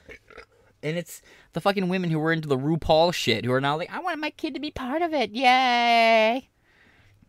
And 0.82 0.96
it's 0.96 1.20
the 1.54 1.60
fucking 1.60 1.88
women 1.88 2.10
who 2.10 2.18
were 2.18 2.32
into 2.32 2.48
the 2.48 2.56
RuPaul 2.58 3.12
shit 3.12 3.44
who 3.44 3.52
are 3.52 3.60
now 3.60 3.76
like, 3.76 3.92
"I 3.92 4.00
want 4.00 4.20
my 4.20 4.30
kid 4.30 4.54
to 4.54 4.60
be 4.60 4.70
part 4.70 5.02
of 5.02 5.12
it." 5.12 5.30
Yay! 5.32 6.48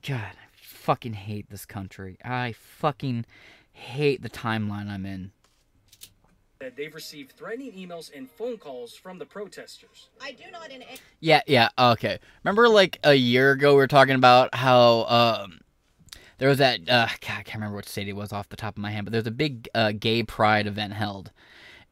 God, 0.07 0.19
I 0.21 0.47
fucking 0.53 1.13
hate 1.13 1.49
this 1.49 1.65
country. 1.65 2.17
I 2.23 2.53
fucking 2.53 3.25
hate 3.71 4.21
the 4.21 4.29
timeline 4.29 4.87
I'm 4.89 5.05
in. 5.05 5.31
that 6.59 6.75
they've 6.75 6.93
received 6.93 7.31
threatening 7.31 7.71
emails 7.71 8.11
and 8.13 8.29
phone 8.29 8.57
calls 8.57 8.93
from 8.93 9.17
the 9.17 9.25
protesters. 9.25 10.09
I 10.21 10.33
do 10.33 10.43
not 10.51 10.67
in 10.71 10.81
any 10.81 10.97
Yeah, 11.21 11.41
yeah, 11.47 11.69
okay. 11.79 12.19
Remember 12.43 12.67
like 12.67 12.99
a 13.05 13.13
year 13.13 13.51
ago 13.51 13.71
we 13.71 13.77
were 13.77 13.87
talking 13.87 14.15
about 14.15 14.53
how 14.53 15.05
um 15.05 15.61
there 16.37 16.49
was 16.49 16.57
that 16.57 16.81
uh 16.89 17.07
God, 17.21 17.37
I 17.39 17.43
can't 17.43 17.55
remember 17.55 17.77
what 17.77 17.87
state 17.87 18.09
it 18.09 18.13
was 18.13 18.33
off 18.33 18.49
the 18.49 18.57
top 18.57 18.75
of 18.75 18.81
my 18.81 18.91
head, 18.91 19.05
but 19.05 19.13
there's 19.13 19.25
a 19.25 19.31
big 19.31 19.69
uh, 19.73 19.93
gay 19.97 20.21
pride 20.21 20.67
event 20.67 20.91
held. 20.93 21.31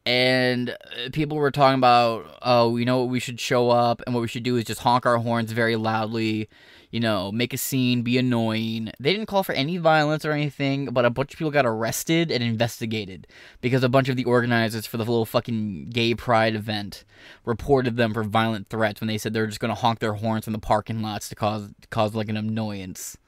And 0.08 0.70
uh, 0.70 1.10
people 1.12 1.36
were 1.36 1.50
talking 1.50 1.76
about, 1.76 2.38
oh, 2.40 2.78
you 2.78 2.86
know 2.86 3.00
what, 3.00 3.10
we 3.10 3.20
should 3.20 3.38
show 3.38 3.68
up, 3.68 4.00
and 4.06 4.14
what 4.14 4.22
we 4.22 4.28
should 4.28 4.42
do 4.42 4.56
is 4.56 4.64
just 4.64 4.80
honk 4.80 5.04
our 5.04 5.18
horns 5.18 5.52
very 5.52 5.76
loudly, 5.76 6.48
you 6.90 6.98
know, 6.98 7.30
make 7.30 7.52
a 7.52 7.58
scene, 7.58 8.00
be 8.00 8.16
annoying. 8.16 8.90
They 8.98 9.12
didn't 9.12 9.26
call 9.26 9.42
for 9.42 9.52
any 9.52 9.76
violence 9.76 10.24
or 10.24 10.32
anything, 10.32 10.86
but 10.86 11.04
a 11.04 11.10
bunch 11.10 11.34
of 11.34 11.38
people 11.38 11.50
got 11.50 11.66
arrested 11.66 12.30
and 12.30 12.42
investigated 12.42 13.26
because 13.60 13.84
a 13.84 13.90
bunch 13.90 14.08
of 14.08 14.16
the 14.16 14.24
organizers 14.24 14.86
for 14.86 14.96
the 14.96 15.04
little 15.04 15.26
fucking 15.26 15.90
gay 15.90 16.14
pride 16.14 16.54
event 16.54 17.04
reported 17.44 17.98
them 17.98 18.14
for 18.14 18.22
violent 18.22 18.68
threats 18.68 19.02
when 19.02 19.08
they 19.08 19.18
said 19.18 19.34
they 19.34 19.40
were 19.40 19.46
just 19.46 19.60
going 19.60 19.74
to 19.74 19.78
honk 19.78 19.98
their 19.98 20.14
horns 20.14 20.46
in 20.46 20.54
the 20.54 20.58
parking 20.58 21.02
lots 21.02 21.28
to 21.28 21.34
cause 21.34 21.68
cause 21.90 22.14
like 22.14 22.30
an 22.30 22.38
annoyance. 22.38 23.18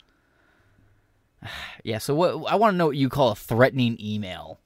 yeah, 1.85 1.99
so 1.99 2.15
what 2.15 2.51
I 2.51 2.55
want 2.55 2.73
to 2.73 2.79
know 2.79 2.87
what 2.87 2.97
you 2.97 3.11
call 3.11 3.33
a 3.33 3.37
threatening 3.37 3.99
email. 4.01 4.59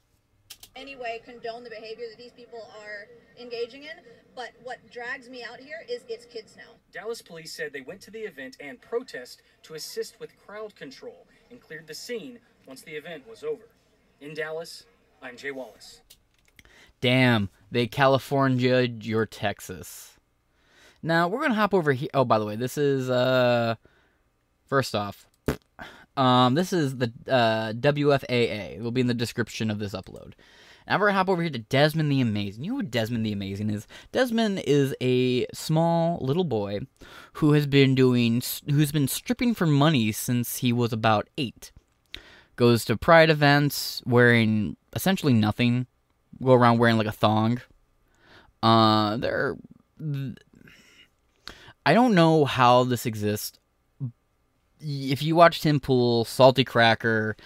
Any 0.76 0.96
way 0.96 1.20
condone 1.24 1.64
the 1.64 1.70
behavior 1.70 2.06
that 2.10 2.18
these 2.18 2.32
people 2.32 2.68
are 2.80 3.06
engaging 3.40 3.84
in. 3.84 3.96
But 4.34 4.50
what 4.62 4.78
drags 4.90 5.28
me 5.28 5.44
out 5.44 5.60
here 5.60 5.84
is 5.88 6.02
it's 6.08 6.24
kids 6.24 6.56
now. 6.56 6.74
Dallas 6.92 7.22
police 7.22 7.52
said 7.52 7.72
they 7.72 7.80
went 7.80 8.00
to 8.02 8.10
the 8.10 8.20
event 8.20 8.56
and 8.60 8.80
protest 8.80 9.42
to 9.64 9.74
assist 9.74 10.18
with 10.18 10.30
crowd 10.44 10.74
control 10.74 11.26
and 11.50 11.60
cleared 11.60 11.86
the 11.86 11.94
scene 11.94 12.38
once 12.66 12.82
the 12.82 12.92
event 12.92 13.28
was 13.28 13.44
over. 13.44 13.68
In 14.20 14.34
Dallas, 14.34 14.84
I'm 15.22 15.36
Jay 15.36 15.50
Wallace. 15.50 16.00
Damn, 17.00 17.50
they 17.70 17.86
California 17.86 18.80
your 18.82 19.26
Texas. 19.26 20.14
Now 21.02 21.28
we're 21.28 21.42
gonna 21.42 21.54
hop 21.54 21.74
over 21.74 21.92
here. 21.92 22.08
Oh, 22.14 22.24
by 22.24 22.38
the 22.38 22.46
way, 22.46 22.56
this 22.56 22.78
is 22.78 23.10
uh, 23.10 23.74
first 24.66 24.94
off, 24.94 25.26
um, 26.16 26.54
this 26.54 26.72
is 26.72 26.96
the 26.96 27.12
uh 27.28 27.72
WFAA. 27.74 28.76
It 28.76 28.82
will 28.82 28.90
be 28.90 29.02
in 29.02 29.06
the 29.06 29.14
description 29.14 29.70
of 29.70 29.78
this 29.78 29.92
upload. 29.92 30.32
Now 30.86 30.98
we're 30.98 31.06
gonna 31.06 31.18
hop 31.18 31.28
over 31.28 31.42
here 31.42 31.50
to 31.50 31.58
Desmond 31.58 32.10
the 32.10 32.20
Amazing. 32.20 32.64
You 32.64 32.72
know 32.72 32.76
who 32.78 32.82
Desmond 32.82 33.24
the 33.24 33.32
Amazing 33.32 33.70
is? 33.70 33.86
Desmond 34.12 34.60
is 34.66 34.94
a 35.00 35.46
small 35.54 36.18
little 36.20 36.44
boy 36.44 36.80
who 37.34 37.52
has 37.52 37.66
been 37.66 37.94
doing, 37.94 38.42
who's 38.70 38.92
been 38.92 39.08
stripping 39.08 39.54
for 39.54 39.66
money 39.66 40.12
since 40.12 40.58
he 40.58 40.72
was 40.72 40.92
about 40.92 41.28
eight. 41.38 41.72
Goes 42.56 42.84
to 42.84 42.96
pride 42.96 43.30
events 43.30 44.02
wearing 44.04 44.76
essentially 44.94 45.32
nothing 45.32 45.86
go 46.42 46.52
around 46.52 46.78
wearing 46.78 46.96
like 46.96 47.06
a 47.06 47.12
thong. 47.12 47.60
Uh, 48.62 49.16
there. 49.16 49.56
I 51.86 51.94
don't 51.94 52.14
know 52.14 52.44
how 52.44 52.84
this 52.84 53.06
exists. 53.06 53.58
If 54.80 55.22
you 55.22 55.36
watch 55.36 55.60
Tim 55.60 55.80
Pool, 55.80 56.24
Salty 56.24 56.64
Cracker, 56.64 57.36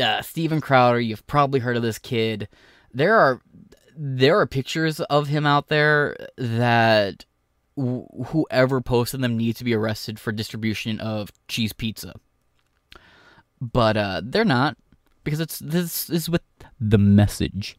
uh, 0.00 0.22
Steven 0.22 0.60
Crowder, 0.60 1.00
you've 1.00 1.26
probably 1.26 1.60
heard 1.60 1.76
of 1.76 1.82
this 1.82 1.98
kid. 1.98 2.48
There 2.92 3.16
are 3.16 3.40
there 3.96 4.38
are 4.38 4.46
pictures 4.46 5.00
of 5.00 5.28
him 5.28 5.46
out 5.46 5.68
there 5.68 6.16
that 6.36 7.24
wh- 7.78 8.04
whoever 8.26 8.80
posted 8.80 9.22
them 9.22 9.36
needs 9.38 9.58
to 9.58 9.64
be 9.64 9.74
arrested 9.74 10.20
for 10.20 10.32
distribution 10.32 11.00
of 11.00 11.30
cheese 11.48 11.72
pizza. 11.72 12.14
But 13.60 13.96
uh, 13.96 14.20
they're 14.22 14.44
not 14.44 14.76
because 15.24 15.40
it's 15.40 15.58
this 15.58 16.10
is 16.10 16.28
with 16.28 16.42
the 16.78 16.98
message 16.98 17.78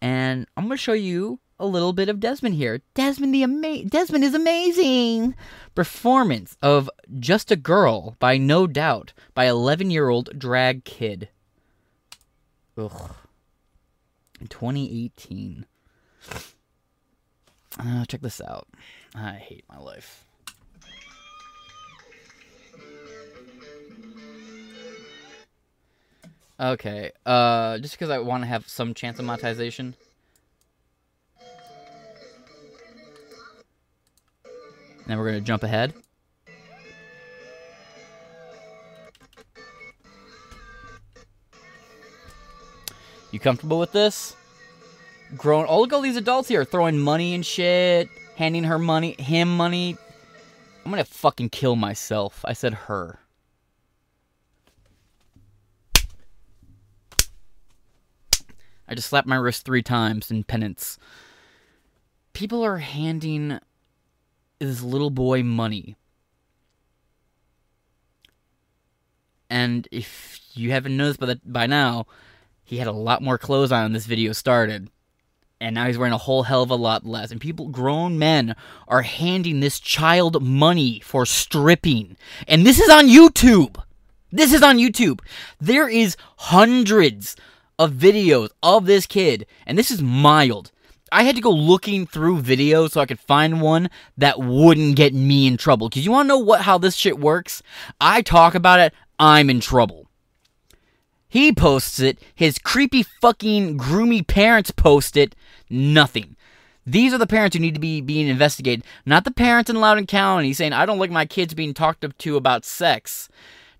and 0.00 0.46
I'm 0.56 0.64
gonna 0.64 0.76
show 0.76 0.92
you 0.92 1.40
a 1.58 1.66
little 1.66 1.92
bit 1.92 2.08
of 2.08 2.20
Desmond 2.20 2.54
here. 2.54 2.80
Desmond 2.94 3.34
the 3.34 3.42
ama- 3.42 3.84
Desmond 3.84 4.24
is 4.24 4.34
amazing. 4.34 5.34
Performance 5.74 6.56
of 6.62 6.90
"Just 7.18 7.50
a 7.50 7.56
Girl" 7.56 8.14
by 8.18 8.36
No 8.36 8.66
Doubt 8.66 9.12
by 9.34 9.46
11 9.46 9.90
year 9.90 10.08
old 10.08 10.38
drag 10.38 10.84
kid. 10.84 11.28
Ugh. 12.78 13.14
2018. 14.48 15.66
Uh, 17.78 18.04
check 18.06 18.20
this 18.20 18.40
out. 18.40 18.68
I 19.14 19.32
hate 19.32 19.64
my 19.68 19.78
life. 19.78 20.24
Okay, 26.58 27.12
uh, 27.26 27.76
just 27.78 27.94
because 27.94 28.08
I 28.08 28.18
want 28.18 28.42
to 28.42 28.46
have 28.46 28.66
some 28.66 28.94
chance 28.94 29.18
of 29.18 29.26
monetization. 29.26 29.94
Then 35.06 35.18
we're 35.18 35.26
gonna 35.26 35.40
jump 35.42 35.62
ahead. 35.62 35.92
You 43.36 43.40
comfortable 43.40 43.78
with 43.78 43.92
this? 43.92 44.34
Grown. 45.36 45.66
Oh, 45.68 45.82
look 45.82 45.92
all 45.92 46.00
these 46.00 46.16
adults 46.16 46.48
here 46.48 46.64
throwing 46.64 46.98
money 46.98 47.34
and 47.34 47.44
shit, 47.44 48.08
handing 48.34 48.64
her 48.64 48.78
money, 48.78 49.14
him 49.18 49.54
money. 49.54 49.98
I'm 50.82 50.90
gonna 50.90 51.04
fucking 51.04 51.50
kill 51.50 51.76
myself. 51.76 52.42
I 52.46 52.54
said 52.54 52.72
her. 52.72 53.18
I 58.88 58.94
just 58.94 59.10
slapped 59.10 59.28
my 59.28 59.36
wrist 59.36 59.66
three 59.66 59.82
times 59.82 60.30
in 60.30 60.42
penance. 60.42 60.98
People 62.32 62.64
are 62.64 62.78
handing 62.78 63.58
this 64.60 64.80
little 64.80 65.10
boy 65.10 65.42
money. 65.42 65.94
And 69.50 69.86
if 69.92 70.40
you 70.54 70.70
haven't 70.70 70.96
noticed 70.96 71.20
by, 71.20 71.26
the, 71.26 71.40
by 71.44 71.66
now, 71.66 72.06
he 72.66 72.76
had 72.76 72.86
a 72.86 72.92
lot 72.92 73.22
more 73.22 73.38
clothes 73.38 73.72
on 73.72 73.84
when 73.84 73.92
this 73.92 74.06
video 74.06 74.32
started. 74.32 74.90
And 75.58 75.74
now 75.74 75.86
he's 75.86 75.96
wearing 75.96 76.12
a 76.12 76.18
whole 76.18 76.42
hell 76.42 76.62
of 76.62 76.70
a 76.70 76.74
lot 76.74 77.06
less. 77.06 77.30
And 77.30 77.40
people, 77.40 77.68
grown 77.68 78.18
men, 78.18 78.54
are 78.88 79.00
handing 79.00 79.60
this 79.60 79.80
child 79.80 80.42
money 80.42 81.00
for 81.00 81.24
stripping. 81.24 82.18
And 82.46 82.66
this 82.66 82.78
is 82.78 82.90
on 82.90 83.06
YouTube. 83.06 83.82
This 84.30 84.52
is 84.52 84.62
on 84.62 84.76
YouTube. 84.76 85.20
There 85.60 85.88
is 85.88 86.16
hundreds 86.36 87.36
of 87.78 87.92
videos 87.92 88.50
of 88.62 88.86
this 88.86 89.06
kid, 89.06 89.46
and 89.66 89.78
this 89.78 89.90
is 89.90 90.02
mild. 90.02 90.72
I 91.12 91.22
had 91.22 91.36
to 91.36 91.42
go 91.42 91.50
looking 91.50 92.06
through 92.06 92.42
videos 92.42 92.90
so 92.90 93.00
I 93.00 93.06
could 93.06 93.20
find 93.20 93.60
one 93.60 93.88
that 94.18 94.40
wouldn't 94.40 94.96
get 94.96 95.14
me 95.14 95.46
in 95.46 95.56
trouble. 95.56 95.88
Cause 95.88 96.04
you 96.04 96.10
wanna 96.10 96.28
know 96.28 96.38
what 96.38 96.62
how 96.62 96.78
this 96.78 96.96
shit 96.96 97.18
works? 97.18 97.62
I 98.00 98.22
talk 98.22 98.54
about 98.54 98.80
it, 98.80 98.92
I'm 99.18 99.48
in 99.48 99.60
trouble. 99.60 100.05
He 101.36 101.52
posts 101.52 102.00
it, 102.00 102.18
his 102.34 102.58
creepy 102.58 103.02
fucking 103.02 103.76
groomy 103.76 104.26
parents 104.26 104.70
post 104.70 105.18
it, 105.18 105.36
nothing. 105.68 106.34
These 106.86 107.12
are 107.12 107.18
the 107.18 107.26
parents 107.26 107.54
who 107.54 107.60
need 107.60 107.74
to 107.74 107.78
be 107.80 108.00
being 108.00 108.26
investigated, 108.26 108.86
not 109.04 109.24
the 109.24 109.30
parents 109.30 109.68
in 109.68 109.78
Loudoun 109.78 110.06
County 110.06 110.54
saying, 110.54 110.72
I 110.72 110.86
don't 110.86 110.98
like 110.98 111.10
my 111.10 111.26
kids 111.26 111.52
being 111.52 111.74
talked 111.74 112.06
to 112.18 112.36
about 112.38 112.64
sex. 112.64 113.28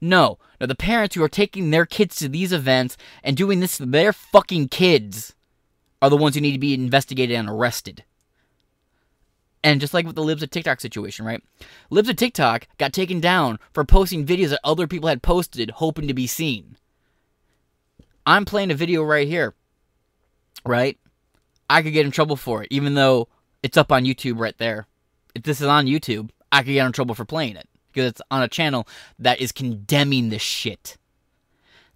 No, 0.02 0.38
no, 0.60 0.66
the 0.66 0.74
parents 0.74 1.14
who 1.14 1.22
are 1.22 1.30
taking 1.30 1.70
their 1.70 1.86
kids 1.86 2.16
to 2.16 2.28
these 2.28 2.52
events 2.52 2.98
and 3.24 3.38
doing 3.38 3.60
this 3.60 3.78
to 3.78 3.86
their 3.86 4.12
fucking 4.12 4.68
kids 4.68 5.34
are 6.02 6.10
the 6.10 6.16
ones 6.18 6.34
who 6.34 6.42
need 6.42 6.52
to 6.52 6.58
be 6.58 6.74
investigated 6.74 7.36
and 7.36 7.48
arrested. 7.48 8.04
And 9.64 9.80
just 9.80 9.94
like 9.94 10.04
with 10.04 10.14
the 10.14 10.22
Libs 10.22 10.42
of 10.42 10.50
TikTok 10.50 10.82
situation, 10.82 11.24
right? 11.24 11.42
Libs 11.88 12.10
of 12.10 12.16
TikTok 12.16 12.68
got 12.76 12.92
taken 12.92 13.18
down 13.18 13.58
for 13.72 13.82
posting 13.86 14.26
videos 14.26 14.50
that 14.50 14.60
other 14.62 14.86
people 14.86 15.08
had 15.08 15.22
posted 15.22 15.70
hoping 15.70 16.06
to 16.06 16.12
be 16.12 16.26
seen. 16.26 16.76
I'm 18.28 18.44
playing 18.44 18.72
a 18.72 18.74
video 18.74 19.04
right 19.04 19.28
here, 19.28 19.54
right? 20.64 20.98
I 21.70 21.82
could 21.82 21.92
get 21.92 22.04
in 22.04 22.10
trouble 22.10 22.34
for 22.34 22.64
it, 22.64 22.68
even 22.72 22.94
though 22.94 23.28
it's 23.62 23.76
up 23.76 23.92
on 23.92 24.04
YouTube 24.04 24.40
right 24.40 24.56
there. 24.58 24.88
If 25.36 25.44
this 25.44 25.60
is 25.60 25.68
on 25.68 25.86
YouTube, 25.86 26.30
I 26.50 26.62
could 26.62 26.72
get 26.72 26.84
in 26.84 26.90
trouble 26.90 27.14
for 27.14 27.24
playing 27.24 27.54
it 27.54 27.68
because 27.92 28.10
it's 28.10 28.22
on 28.32 28.42
a 28.42 28.48
channel 28.48 28.88
that 29.20 29.40
is 29.40 29.52
condemning 29.52 30.30
this 30.30 30.42
shit. 30.42 30.96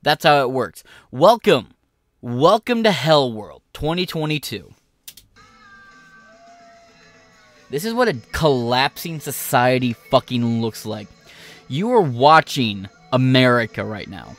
That's 0.03 0.25
how 0.25 0.43
it 0.43 0.53
works. 0.53 0.85
Welcome, 1.11 1.71
welcome 2.21 2.85
to 2.85 2.93
Hell 2.93 3.33
World 3.33 3.63
2022. 3.73 4.73
This 7.71 7.85
is 7.85 7.93
what 7.93 8.07
a 8.07 8.15
collapsing 8.31 9.19
society 9.19 9.95
fucking 9.95 10.61
looks 10.61 10.87
like. 10.87 11.09
You 11.67 11.91
are 11.91 12.01
watching 12.01 12.89
America 13.13 13.85
right 13.85 14.09
now. 14.09 14.37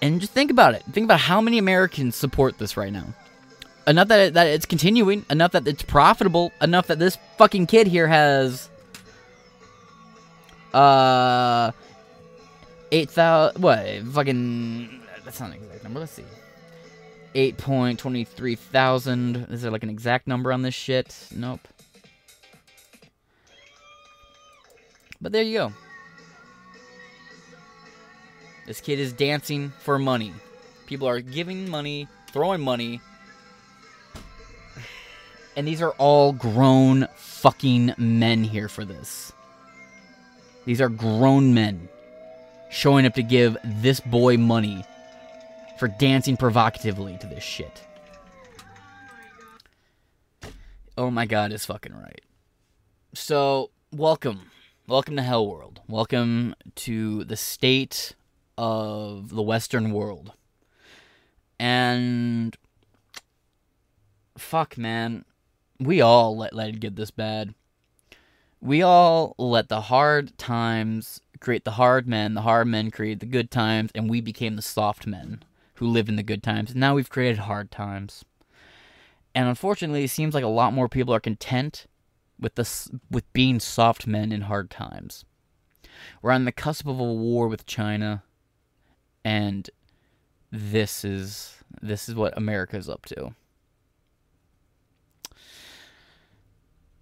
And 0.00 0.20
just 0.20 0.32
think 0.32 0.50
about 0.50 0.74
it. 0.74 0.84
Think 0.92 1.04
about 1.04 1.20
how 1.20 1.40
many 1.40 1.58
Americans 1.58 2.14
support 2.14 2.58
this 2.58 2.76
right 2.76 2.92
now. 2.92 3.06
Enough 3.86 4.08
that, 4.08 4.20
it, 4.20 4.34
that 4.34 4.46
it's 4.46 4.66
continuing, 4.66 5.24
enough 5.30 5.52
that 5.52 5.66
it's 5.66 5.82
profitable, 5.82 6.52
enough 6.60 6.86
that 6.88 6.98
this 6.98 7.18
fucking 7.36 7.66
kid 7.66 7.86
here 7.86 8.06
has 8.06 8.68
uh, 10.74 11.72
eight 12.92 13.10
thousand. 13.10 13.62
What? 13.62 13.86
Fucking. 14.12 15.00
That's 15.24 15.40
not 15.40 15.50
an 15.50 15.56
exact 15.56 15.84
number. 15.84 16.00
Let's 16.00 16.12
see. 16.12 16.24
Eight 17.34 17.56
point 17.56 17.98
twenty 17.98 18.24
three 18.24 18.56
thousand. 18.56 19.46
Is 19.50 19.62
there 19.62 19.70
like 19.70 19.82
an 19.82 19.90
exact 19.90 20.26
number 20.26 20.52
on 20.52 20.62
this 20.62 20.74
shit? 20.74 21.26
Nope. 21.34 21.66
But 25.20 25.32
there 25.32 25.42
you 25.42 25.58
go. 25.58 25.72
This 28.68 28.82
kid 28.82 28.98
is 28.98 29.14
dancing 29.14 29.72
for 29.78 29.98
money. 29.98 30.30
People 30.84 31.08
are 31.08 31.22
giving 31.22 31.70
money, 31.70 32.06
throwing 32.34 32.60
money. 32.60 33.00
And 35.56 35.66
these 35.66 35.80
are 35.80 35.92
all 35.92 36.34
grown 36.34 37.08
fucking 37.16 37.94
men 37.96 38.44
here 38.44 38.68
for 38.68 38.84
this. 38.84 39.32
These 40.66 40.82
are 40.82 40.90
grown 40.90 41.54
men 41.54 41.88
showing 42.68 43.06
up 43.06 43.14
to 43.14 43.22
give 43.22 43.56
this 43.64 44.00
boy 44.00 44.36
money 44.36 44.84
for 45.78 45.88
dancing 45.88 46.36
provocatively 46.36 47.16
to 47.22 47.26
this 47.26 47.42
shit. 47.42 47.82
Oh 50.98 51.10
my 51.10 51.24
god, 51.24 51.52
is 51.52 51.64
fucking 51.64 51.94
right. 51.94 52.20
So, 53.14 53.70
welcome. 53.92 54.50
Welcome 54.86 55.16
to 55.16 55.22
Hell 55.22 55.46
World. 55.46 55.80
Welcome 55.88 56.54
to 56.74 57.24
the 57.24 57.36
state 57.36 58.14
of 58.58 59.30
the 59.30 59.42
Western 59.42 59.92
world. 59.92 60.32
And 61.58 62.56
fuck 64.36 64.76
man. 64.76 65.24
We 65.80 66.00
all 66.00 66.36
let, 66.36 66.52
let 66.52 66.70
it 66.70 66.80
get 66.80 66.96
this 66.96 67.12
bad. 67.12 67.54
We 68.60 68.82
all 68.82 69.36
let 69.38 69.68
the 69.68 69.82
hard 69.82 70.36
times 70.36 71.20
create 71.38 71.64
the 71.64 71.72
hard 71.72 72.08
men, 72.08 72.34
the 72.34 72.42
hard 72.42 72.66
men 72.66 72.90
create 72.90 73.20
the 73.20 73.26
good 73.26 73.52
times, 73.52 73.92
and 73.94 74.10
we 74.10 74.20
became 74.20 74.56
the 74.56 74.62
soft 74.62 75.06
men 75.06 75.44
who 75.74 75.86
live 75.86 76.08
in 76.08 76.16
the 76.16 76.24
good 76.24 76.42
times. 76.42 76.72
And 76.72 76.80
Now 76.80 76.96
we've 76.96 77.08
created 77.08 77.38
hard 77.38 77.70
times. 77.70 78.24
And 79.36 79.48
unfortunately, 79.48 80.02
it 80.02 80.10
seems 80.10 80.34
like 80.34 80.42
a 80.42 80.48
lot 80.48 80.72
more 80.72 80.88
people 80.88 81.14
are 81.14 81.20
content 81.20 81.86
with 82.40 82.56
this 82.56 82.90
with 83.08 83.32
being 83.32 83.60
soft 83.60 84.04
men 84.04 84.32
in 84.32 84.42
hard 84.42 84.68
times. 84.70 85.24
We're 86.20 86.32
on 86.32 86.44
the 86.44 86.52
cusp 86.52 86.88
of 86.88 86.98
a 86.98 87.04
war 87.04 87.46
with 87.46 87.66
China, 87.66 88.24
and 89.24 89.68
this 90.50 91.04
is 91.04 91.56
this 91.82 92.08
is 92.08 92.14
what 92.14 92.36
America's 92.36 92.88
up 92.88 93.04
to. 93.06 93.34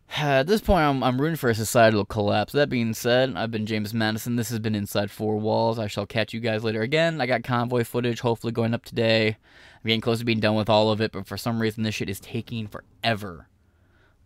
At 0.16 0.46
this 0.46 0.61
point, 0.61 0.83
I'm, 0.83 1.02
I'm 1.02 1.20
rooting 1.20 1.37
for 1.37 1.50
a 1.50 1.55
societal 1.55 2.05
collapse. 2.05 2.52
That 2.52 2.68
being 2.68 2.94
said, 2.94 3.35
I've 3.37 3.50
been 3.50 3.66
James 3.66 3.92
Madison. 3.92 4.37
This 4.37 4.50
has 4.50 4.59
been 4.59 4.74
Inside 4.74 5.11
Four 5.11 5.38
Walls. 5.38 5.79
I 5.79 5.87
shall 5.87 6.07
catch 6.07 6.33
you 6.33 6.40
guys 6.40 6.64
later 6.64 6.83
again. 6.83 7.20
I 7.20 7.26
got 7.26 7.44
convoy 7.44 7.85
footage 7.85 8.20
hopefully 8.20 8.52
going 8.52 8.74
up 8.74 8.85
today. 8.85 9.29
I'm 9.29 9.88
getting 9.88 10.00
close 10.00 10.18
to 10.20 10.24
being 10.24 10.40
done 10.40 10.55
with 10.55 10.70
all 10.70 10.90
of 10.90 11.00
it, 11.00 11.12
but 11.12 11.26
for 11.26 11.37
some 11.37 11.61
reason, 11.61 11.83
this 11.83 11.94
shit 11.94 12.11
is 12.11 12.20
taking 12.20 12.68
forever. 12.68 13.48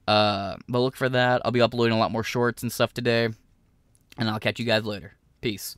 Uh, 0.07 0.57
but 0.69 0.81
look 0.81 0.97
for 0.97 1.09
that. 1.09 1.43
I'll 1.45 1.53
be 1.53 1.61
uploading 1.61 1.97
a 1.97 1.99
lot 1.99 2.13
more 2.13 2.25
shorts 2.25 2.63
and 2.63 2.73
stuff 2.73 2.93
today. 2.93 3.29
And 4.19 4.29
I'll 4.29 4.41
catch 4.41 4.59
you 4.59 4.67
guys 4.67 4.85
later. 4.85 5.15
Peace. 5.41 5.77